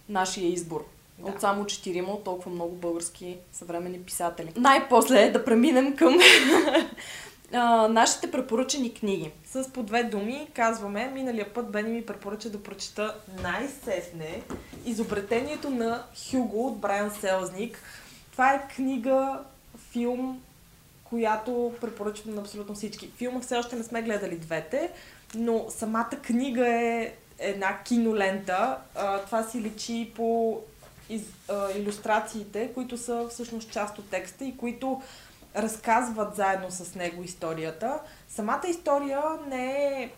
нашия 0.09 0.47
избор. 0.47 0.85
Да. 1.19 1.31
От 1.31 1.41
само 1.41 1.65
четирима, 1.65 2.13
от 2.13 2.23
толкова 2.23 2.51
много 2.51 2.75
български 2.75 3.37
съвременни 3.51 3.99
писатели. 3.99 4.53
Най-после 4.55 5.29
да 5.29 5.45
преминем 5.45 5.95
към 5.95 6.19
а, 7.53 7.87
нашите 7.87 8.31
препоръчени 8.31 8.93
книги. 8.93 9.31
С 9.45 9.71
по 9.73 9.83
две 9.83 10.03
думи 10.03 10.47
казваме, 10.53 11.11
миналия 11.13 11.53
път 11.53 11.71
Бени 11.71 11.89
ми 11.89 12.05
препоръча 12.05 12.49
да 12.49 12.63
прочета 12.63 13.15
най-сетне 13.43 14.41
изобретението 14.85 15.69
на 15.69 16.03
Хюго 16.31 16.67
от 16.67 16.79
Брайан 16.79 17.11
Селзник. 17.11 17.83
Това 18.31 18.53
е 18.53 18.67
книга, 18.75 19.39
филм, 19.91 20.41
която 21.03 21.73
препоръчвам 21.81 22.35
на 22.35 22.41
абсолютно 22.41 22.75
всички. 22.75 23.11
Филма 23.17 23.39
все 23.39 23.57
още 23.57 23.75
не 23.75 23.83
сме 23.83 24.01
гледали 24.01 24.35
двете, 24.37 24.91
но 25.35 25.65
самата 25.69 26.09
книга 26.21 26.67
е 26.67 27.13
една 27.39 27.83
кинолента. 27.83 28.77
А, 28.95 29.19
това 29.19 29.43
си 29.43 29.61
личи 29.61 30.11
по 30.15 30.59
из, 31.09 31.21
а, 31.49 31.71
иллюстрациите, 31.77 32.71
които 32.73 32.97
са 32.97 33.27
всъщност 33.29 33.71
част 33.71 33.99
от 33.99 34.09
текста 34.09 34.45
и 34.45 34.57
които 34.57 35.01
разказват 35.55 36.35
заедно 36.35 36.71
с 36.71 36.95
него 36.95 37.23
историята. 37.23 37.99
Самата 38.27 38.61
история 38.67 39.21
не 39.47 39.73
е 39.75 40.11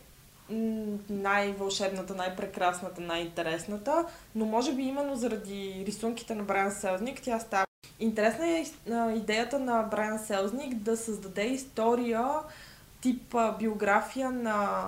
най-вълшебната, 1.09 2.15
най-прекрасната, 2.15 3.01
най-интересната, 3.01 4.05
но 4.35 4.45
може 4.45 4.73
би 4.73 4.83
именно 4.83 5.15
заради 5.15 5.83
рисунките 5.87 6.35
на 6.35 6.43
Брайан 6.43 6.71
Селзник 6.71 7.21
тя 7.21 7.39
става. 7.39 7.65
Интересна 7.99 8.47
е 8.47 8.65
идеята 9.15 9.59
на 9.59 9.83
Брайан 9.83 10.19
Селзник 10.19 10.75
да 10.75 10.97
създаде 10.97 11.43
история 11.43 12.25
тип 13.01 13.35
биография 13.59 14.31
на 14.31 14.87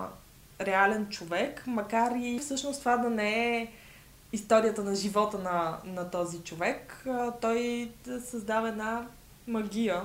реален 0.62 1.10
човек, 1.10 1.64
макар 1.68 2.12
и 2.16 2.40
всъщност 2.40 2.80
това 2.80 2.98
да 2.98 3.10
не 3.10 3.58
е 3.58 3.72
историята 4.34 4.84
на 4.84 4.96
живота 4.96 5.40
на, 5.40 5.78
на 5.86 6.12
този 6.12 6.40
човек. 6.40 7.06
Той 7.42 7.92
да 8.06 8.22
създава 8.22 8.70
една 8.70 9.08
магия. 9.48 10.02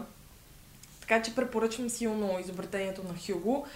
Така 1.10 1.22
че 1.22 1.34
препоръчвам 1.34 1.90
силно 1.90 2.38
изобретението 2.40 3.02
на 3.02 3.14
Хюго. 3.26 3.66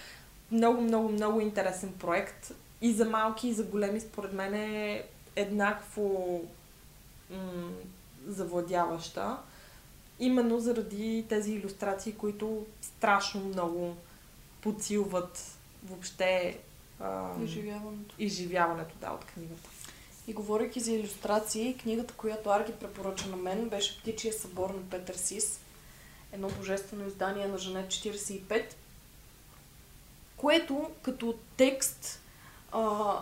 Много, 0.51 0.81
много, 0.81 1.09
много 1.09 1.41
интересен 1.41 1.93
проект. 1.99 2.51
И 2.81 2.93
за 2.93 3.05
малки, 3.05 3.47
и 3.47 3.53
за 3.53 3.63
големи, 3.63 3.99
според 3.99 4.33
мен 4.33 4.53
е 4.53 5.03
еднакво 5.35 6.41
м- 7.29 7.69
завладяваща. 8.27 9.37
Именно 10.19 10.59
заради 10.59 11.25
тези 11.29 11.51
иллюстрации, 11.53 12.13
които 12.13 12.65
страшно 12.81 13.41
много 13.41 13.95
подсилват 14.61 15.57
въобще 15.83 16.59
а, 16.99 17.31
Изживяването. 17.43 18.15
изживяването 18.19 18.95
да, 19.01 19.11
от 19.11 19.25
книгата. 19.25 19.69
И 20.27 20.33
говорейки 20.33 20.79
за 20.79 20.91
иллюстрации, 20.91 21.77
книгата, 21.77 22.13
която 22.13 22.49
Арги 22.49 22.71
препоръча 22.71 23.29
на 23.29 23.37
мен, 23.37 23.69
беше 23.69 23.99
Птичия 23.99 24.33
събор 24.33 24.69
на 24.69 24.89
Петър 24.89 25.15
Сис. 25.15 25.59
Едно 26.35 26.47
божествено 26.49 27.07
издание 27.07 27.47
на 27.47 27.57
Жанет 27.57 27.87
45, 27.87 28.63
което 30.37 30.89
като 31.01 31.35
текст 31.57 32.21
а, 32.71 33.13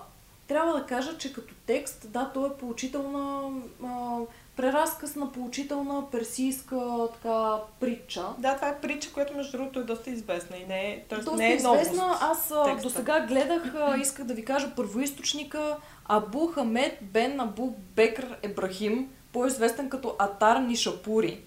трябва 0.48 0.74
да 0.74 0.86
кажа, 0.86 1.18
че 1.18 1.34
като 1.34 1.54
текст, 1.66 2.12
да, 2.12 2.32
то 2.34 2.46
е 2.46 2.58
поучителна, 2.58 3.52
а, 3.86 4.20
преразказ 4.56 5.16
на 5.16 5.32
поучителна 5.32 6.12
персийска 6.12 7.08
така 7.14 7.58
притча. 7.80 8.26
Да, 8.38 8.56
това 8.56 8.68
е 8.68 8.82
притча, 8.82 9.14
която 9.14 9.38
между 9.38 9.58
другото 9.58 9.80
е 9.80 9.84
доста 9.84 10.10
известна 10.10 10.58
и 10.58 10.66
не 10.66 10.92
е, 10.92 11.06
тоест, 11.10 11.26
Доста 11.26 11.38
не 11.38 11.52
е 11.52 11.56
известна. 11.56 12.08
новост. 12.08 12.52
Аз 12.52 12.82
до 12.84 12.90
сега 12.90 13.26
гледах, 13.26 13.74
исках 14.02 14.26
да 14.26 14.34
ви 14.34 14.46
кажа 14.46 14.76
първоисточника 14.76 15.78
Абу 16.06 16.48
Хамед 16.48 16.98
бен 17.02 17.40
Абу 17.40 17.70
Бекр 17.96 18.38
Ебрахим, 18.42 19.10
по-известен 19.34 19.90
като 19.90 20.16
Атар 20.20 20.58
Нишапури. 20.58 21.42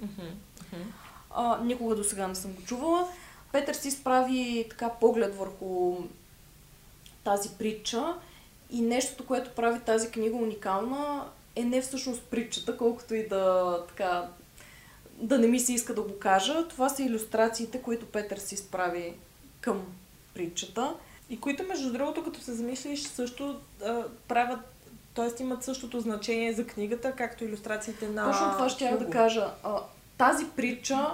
Мгм, 0.00 0.26
мгм. 0.72 0.82
А, 1.30 1.60
никога 1.64 1.94
до 1.94 2.04
сега 2.04 2.28
не 2.28 2.34
съм 2.34 2.52
го 2.52 2.62
чувала. 2.62 3.08
Петър 3.52 3.74
си 3.74 3.90
справи 3.90 4.66
така 4.70 4.88
поглед 4.88 5.36
върху 5.36 5.96
тази 7.24 7.48
притча 7.58 8.14
и 8.70 8.80
нещото, 8.80 9.26
което 9.26 9.54
прави 9.54 9.80
тази 9.80 10.10
книга 10.10 10.36
уникална 10.36 11.24
е 11.56 11.64
не 11.64 11.80
всъщност 11.80 12.22
притчата, 12.22 12.76
колкото 12.76 13.14
и 13.14 13.28
да 13.28 13.76
така 13.88 14.28
да 15.20 15.38
не 15.38 15.46
ми 15.46 15.60
се 15.60 15.72
иска 15.72 15.94
да 15.94 16.02
го 16.02 16.18
кажа. 16.18 16.68
Това 16.68 16.88
са 16.88 17.02
иллюстрациите, 17.02 17.82
които 17.82 18.06
Петър 18.06 18.36
си 18.36 18.56
справи 18.56 19.14
към 19.60 19.82
притчата. 20.34 20.94
И 21.30 21.40
които, 21.40 21.62
между 21.62 21.92
другото, 21.92 22.24
като 22.24 22.40
се 22.40 22.52
замислиш, 22.52 23.02
също 23.02 23.60
а, 23.84 24.02
правят, 24.28 24.60
т.е. 25.14 25.42
имат 25.42 25.64
същото 25.64 26.00
значение 26.00 26.52
за 26.52 26.66
книгата, 26.66 27.12
както 27.12 27.44
иллюстрациите 27.44 28.08
на 28.08 28.30
Точно 28.30 28.52
това 28.52 28.68
ще 28.68 28.84
я 28.84 28.98
да 28.98 29.10
кажа. 29.10 29.50
А, 29.62 29.80
тази 30.20 30.46
притча 30.56 31.10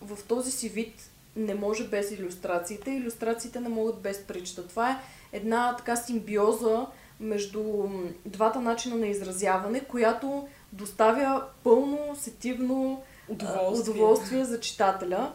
в 0.00 0.18
този 0.28 0.50
си 0.50 0.68
вид 0.68 1.10
не 1.36 1.54
може 1.54 1.88
без 1.88 2.10
иллюстрациите. 2.10 2.90
Иллюстрациите 2.90 3.60
не 3.60 3.68
могат 3.68 4.00
без 4.00 4.22
притчата. 4.22 4.68
Това 4.68 4.90
е 4.90 4.98
една 5.32 5.76
така 5.76 5.96
симбиоза 5.96 6.86
между 7.20 7.62
двата 8.26 8.60
начина 8.60 8.96
на 8.96 9.06
изразяване, 9.06 9.80
която 9.80 10.48
доставя 10.72 11.42
пълно, 11.64 12.16
сетивно 12.16 13.02
Удоволствие. 13.28 13.92
удоволствие 13.92 14.44
за 14.44 14.60
читателя. 14.60 15.32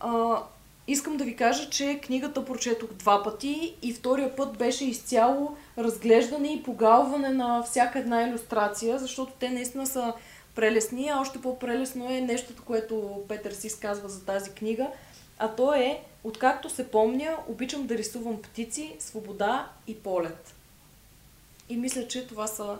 А, 0.00 0.42
искам 0.88 1.16
да 1.16 1.24
ви 1.24 1.36
кажа, 1.36 1.70
че 1.70 2.00
книгата 2.02 2.44
прочетох 2.44 2.92
два 2.92 3.22
пъти 3.22 3.76
и 3.82 3.92
втория 3.92 4.36
път 4.36 4.58
беше 4.58 4.84
изцяло 4.84 5.56
разглеждане 5.78 6.52
и 6.52 6.62
погалване 6.62 7.28
на 7.28 7.62
всяка 7.62 7.98
една 7.98 8.22
иллюстрация, 8.22 8.98
защото 8.98 9.32
те 9.38 9.50
наистина 9.50 9.86
са 9.86 10.14
прелесни, 10.56 11.08
а 11.08 11.20
още 11.20 11.40
по-прелесно 11.40 12.10
е 12.10 12.20
нещото, 12.20 12.64
което 12.64 13.24
Петър 13.28 13.52
си 13.52 13.66
изказва 13.66 14.08
за 14.08 14.24
тази 14.24 14.50
книга, 14.50 14.90
а 15.38 15.54
то 15.54 15.74
е, 15.74 16.02
откакто 16.24 16.70
се 16.70 16.90
помня, 16.90 17.36
обичам 17.48 17.86
да 17.86 17.98
рисувам 17.98 18.42
птици, 18.42 18.96
свобода 18.98 19.70
и 19.86 19.98
полет. 19.98 20.54
И 21.68 21.76
мисля, 21.76 22.08
че 22.08 22.26
това 22.26 22.46
са 22.46 22.78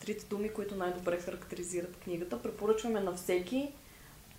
трите 0.00 0.24
думи, 0.24 0.48
които 0.48 0.76
най-добре 0.76 1.20
характеризират 1.20 1.96
книгата. 1.96 2.42
Препоръчваме 2.42 3.00
на 3.00 3.14
всеки. 3.14 3.68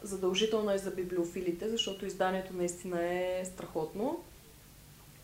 Задължително 0.04 0.72
е 0.72 0.78
за 0.78 0.92
библиофилите, 0.92 1.70
защото 1.70 2.06
изданието 2.06 2.54
наистина 2.54 3.04
е 3.04 3.46
страхотно. 3.46 4.24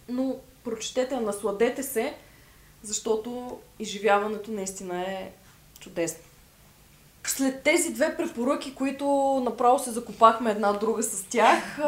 Но 0.10 0.40
прочетете, 0.64 1.20
насладете 1.20 1.84
се, 1.84 2.18
защото 2.84 3.60
изживяването 3.80 4.52
наистина 4.52 5.02
е 5.02 5.32
чудесно. 5.80 6.31
След 7.24 7.64
тези 7.64 7.94
две 7.94 8.18
препоръки, 8.18 8.76
които 8.76 9.06
направо 9.46 9.80
се 9.80 9.92
закопахме 9.92 10.52
една 10.52 10.74
друга 10.74 11.04
с 11.04 11.24
тях, 11.30 11.80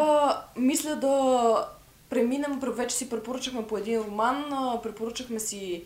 мисля 0.58 0.96
да 0.96 1.68
преминем, 2.10 2.60
вече 2.62 2.96
си 2.96 3.10
препоръчахме 3.10 3.68
по 3.68 3.78
един 3.78 4.02
роман, 4.02 4.46
препоръчахме 4.84 5.40
си, 5.40 5.84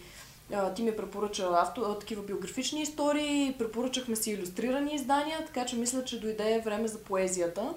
ти 0.75 0.83
ми 0.83 0.95
препоръча 0.95 1.49
авто, 1.51 1.95
такива 1.99 2.23
биографични 2.23 2.81
истории, 2.81 3.55
препоръчахме 3.59 4.15
си 4.15 4.31
иллюстрирани 4.31 4.95
издания, 4.95 5.45
така 5.45 5.65
че 5.65 5.75
мисля, 5.75 6.03
че 6.03 6.19
дойде 6.19 6.61
време 6.65 6.87
за 6.87 6.97
поезията. 6.97 7.73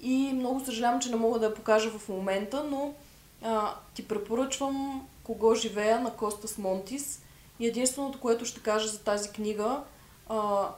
И 0.00 0.32
много 0.34 0.64
съжалявам, 0.64 1.00
че 1.00 1.10
не 1.10 1.16
мога 1.16 1.38
да 1.38 1.46
я 1.46 1.54
покажа 1.54 1.90
в 1.90 2.08
момента, 2.08 2.64
но 2.70 2.94
а, 3.42 3.74
ти 3.94 4.08
препоръчвам 4.08 5.06
Кого 5.24 5.54
живея 5.54 6.00
на 6.00 6.10
Костас 6.10 6.58
Монтис. 6.58 7.22
И 7.60 7.66
единственото, 7.66 8.20
което 8.20 8.44
ще 8.44 8.60
кажа 8.60 8.88
за 8.88 9.00
тази 9.00 9.30
книга, 9.30 9.82
а, 10.30 10.68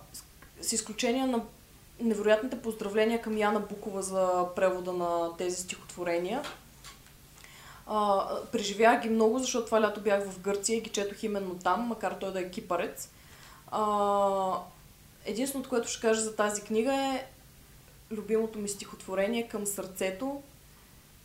с- 0.60 0.72
изключение 0.72 1.26
на 1.26 1.42
невероятните 2.00 2.62
поздравления 2.62 3.22
към 3.22 3.36
Яна 3.38 3.60
Букова 3.60 4.02
за 4.02 4.46
превода 4.56 4.92
на 4.92 5.36
тези 5.36 5.56
стихотворения. 5.56 6.42
А, 7.86 8.26
преживях 8.52 9.02
ги 9.02 9.08
много, 9.08 9.38
защото 9.38 9.66
това 9.66 9.80
лято 9.80 10.00
бях 10.00 10.30
в 10.30 10.40
Гърция 10.40 10.76
и 10.76 10.80
ги 10.80 10.90
четох 10.90 11.22
именно 11.22 11.58
там, 11.58 11.80
макар 11.80 12.12
той 12.12 12.32
да 12.32 12.40
е 12.40 12.50
кипарец. 12.50 13.08
А, 13.70 14.58
единственото, 15.24 15.68
което 15.68 15.88
ще 15.88 16.00
кажа 16.00 16.20
за 16.20 16.36
тази 16.36 16.62
книга 16.62 16.94
е 16.94 17.26
любимото 18.10 18.58
ми 18.58 18.68
стихотворение 18.68 19.48
към 19.48 19.66
сърцето 19.66 20.42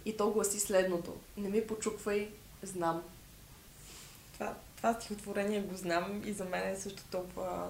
и 0.06 0.18
то 0.18 0.30
гласи 0.30 0.60
следното. 0.60 1.14
Не 1.38 1.50
ми 1.50 1.68
почуквай, 1.68 2.30
знам. 2.64 3.02
Това, 4.34 4.54
това 4.78 4.94
стихотворение 4.94 5.62
го 5.62 5.76
знам 5.76 6.22
и 6.26 6.34
за 6.34 6.46
мен 6.46 6.68
е 6.68 6.76
също 6.78 7.04
толкова 7.12 7.68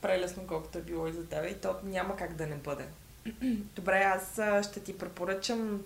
прелесно, 0.00 0.46
колкото 0.46 0.78
е 0.78 0.82
било 0.82 1.06
и 1.06 1.12
за 1.12 1.26
теб. 1.26 1.50
И 1.50 1.54
то 1.54 1.76
няма 1.84 2.16
как 2.16 2.34
да 2.34 2.46
не 2.46 2.56
бъде. 2.56 2.86
Добре, 3.76 3.98
аз 3.98 4.40
ще 4.66 4.80
ти 4.80 4.98
препоръчам 4.98 5.84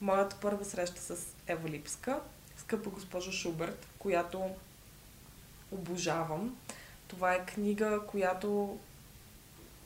моята 0.00 0.36
първа 0.40 0.64
среща 0.64 1.00
с 1.00 1.26
Ева 1.46 1.68
Липска. 1.68 2.20
скъпа 2.56 2.90
госпожа 2.90 3.32
Шуберт, 3.32 3.86
която 3.98 4.50
обожавам. 5.70 6.56
Това 7.08 7.34
е 7.34 7.46
книга, 7.46 8.00
която 8.06 8.78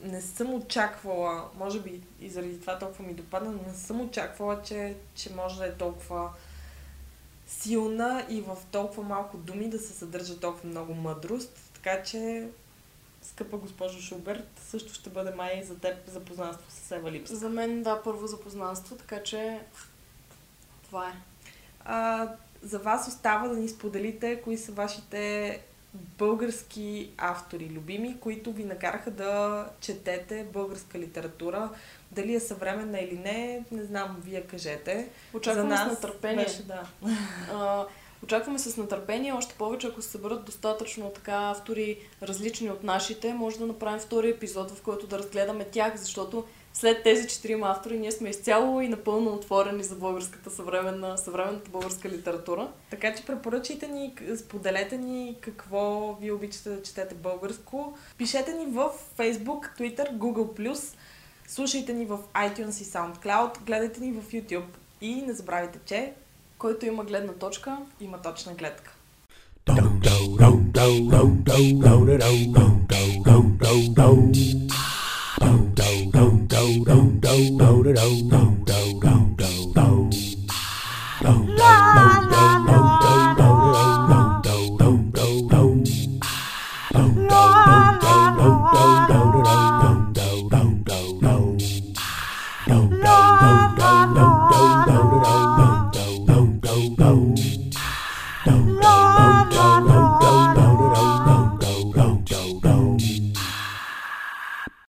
не 0.03 0.21
съм 0.23 0.55
очаквала, 0.55 1.49
може 1.55 1.81
би 1.81 2.03
и 2.21 2.31
заради 2.31 2.61
това 2.61 2.79
толкова 2.79 3.05
ми 3.05 3.15
допадна, 3.15 3.51
но 3.51 3.63
не 3.69 3.75
съм 3.75 4.01
очаквала, 4.01 4.63
че, 4.63 4.97
че 5.15 5.35
може 5.35 5.59
да 5.59 5.67
е 5.67 5.75
толкова 5.75 6.31
силна 7.47 8.27
и 8.29 8.41
в 8.41 8.57
толкова 8.71 9.03
малко 9.03 9.37
думи 9.37 9.69
да 9.69 9.79
се 9.79 9.93
съдържа 9.93 10.41
толкова 10.41 10.69
много 10.69 10.95
мъдрост. 10.95 11.71
Така 11.75 12.03
че, 12.03 12.49
скъпа 13.31 13.57
госпожо 13.57 14.01
Шуберт, 14.01 14.49
също 14.69 14.95
ще 14.95 15.11
бъде 15.11 15.31
май 15.31 15.63
за 15.65 15.79
теб 15.79 15.97
запознанство 16.11 16.65
с 16.71 16.91
Ева 16.91 17.13
Липска. 17.13 17.37
За 17.37 17.49
мен, 17.49 17.83
да, 17.83 18.03
първо 18.03 18.27
запознанство, 18.27 18.97
така 18.97 19.23
че 19.23 19.61
това 20.85 21.09
е. 21.09 21.13
А, 21.85 22.29
за 22.63 22.79
вас 22.79 23.09
остава 23.09 23.49
да 23.49 23.57
ни 23.57 23.69
споделите 23.69 24.41
кои 24.41 24.59
са 24.59 24.73
вашите 24.73 25.61
български 26.19 27.11
автори, 27.19 27.71
любими, 27.71 28.21
които 28.21 28.53
ви 28.53 28.65
накараха 28.65 29.11
да 29.11 29.67
четете 29.81 30.47
българска 30.53 30.99
литература. 30.99 31.71
Дали 32.13 32.35
е 32.35 32.41
съвременна 32.41 33.01
или 33.01 33.19
не, 33.19 33.65
не 33.71 33.85
знам, 33.85 34.17
вие 34.25 34.43
кажете. 34.43 35.09
Очакваме 35.35 35.77
с 35.77 35.87
нетърпение. 35.87 36.45
Беше, 36.45 36.63
да. 36.63 36.87
А, 37.53 37.87
очакваме 38.27 38.59
с 38.59 38.77
нетърпение, 38.77 39.33
още 39.33 39.55
повече 39.55 39.87
ако 39.87 40.03
се 40.03 40.09
съберат 40.09 40.45
достатъчно 40.45 41.11
така 41.11 41.51
автори 41.51 41.99
различни 42.23 42.71
от 42.71 42.83
нашите, 42.83 43.35
може 43.35 43.59
да 43.59 43.67
направим 43.67 44.01
втори 44.01 44.31
епизод, 44.31 44.71
в 44.71 44.83
който 44.83 45.07
да 45.07 45.19
разгледаме 45.19 45.65
тях, 45.65 45.97
защото 45.97 46.45
след 46.75 47.03
тези 47.03 47.29
четирима 47.29 47.71
автори 47.71 47.99
ние 47.99 48.13
сме 48.13 48.29
изцяло 48.29 48.81
и 48.81 48.89
напълно 48.89 49.35
отворени 49.35 49.85
за 49.85 49.95
българската 49.95 50.51
съвременна, 50.51 51.19
съвременната 51.19 51.71
българска 51.71 52.09
литература. 52.09 52.69
Така 52.91 53.15
че 53.15 53.27
препоръчайте 53.27 53.89
ни, 53.89 54.15
споделете 54.37 54.99
ни 54.99 55.37
какво 55.41 56.15
ви 56.21 56.31
обичате 56.31 56.71
да 56.71 56.83
четете 56.83 57.15
българско. 57.15 57.99
Пишете 58.19 58.53
ни 58.53 58.67
в 58.67 58.91
Facebook, 59.19 59.79
Twitter, 59.79 60.13
Google+, 60.13 60.95
слушайте 61.49 61.93
ни 61.93 62.05
в 62.05 62.19
iTunes 62.35 62.83
и 62.83 62.85
SoundCloud, 62.85 63.63
гледайте 63.67 64.01
ни 64.01 64.13
в 64.13 64.31
YouTube 64.31 64.77
и 65.01 65.23
не 65.23 65.33
забравяйте, 65.33 65.79
че 65.85 66.15
който 66.59 66.87
има 66.87 67.05
гледна 67.05 67.33
точка, 67.33 67.77
има 68.01 68.23
точна 68.23 68.55
гледка. 68.55 68.93
La, 81.59 82.26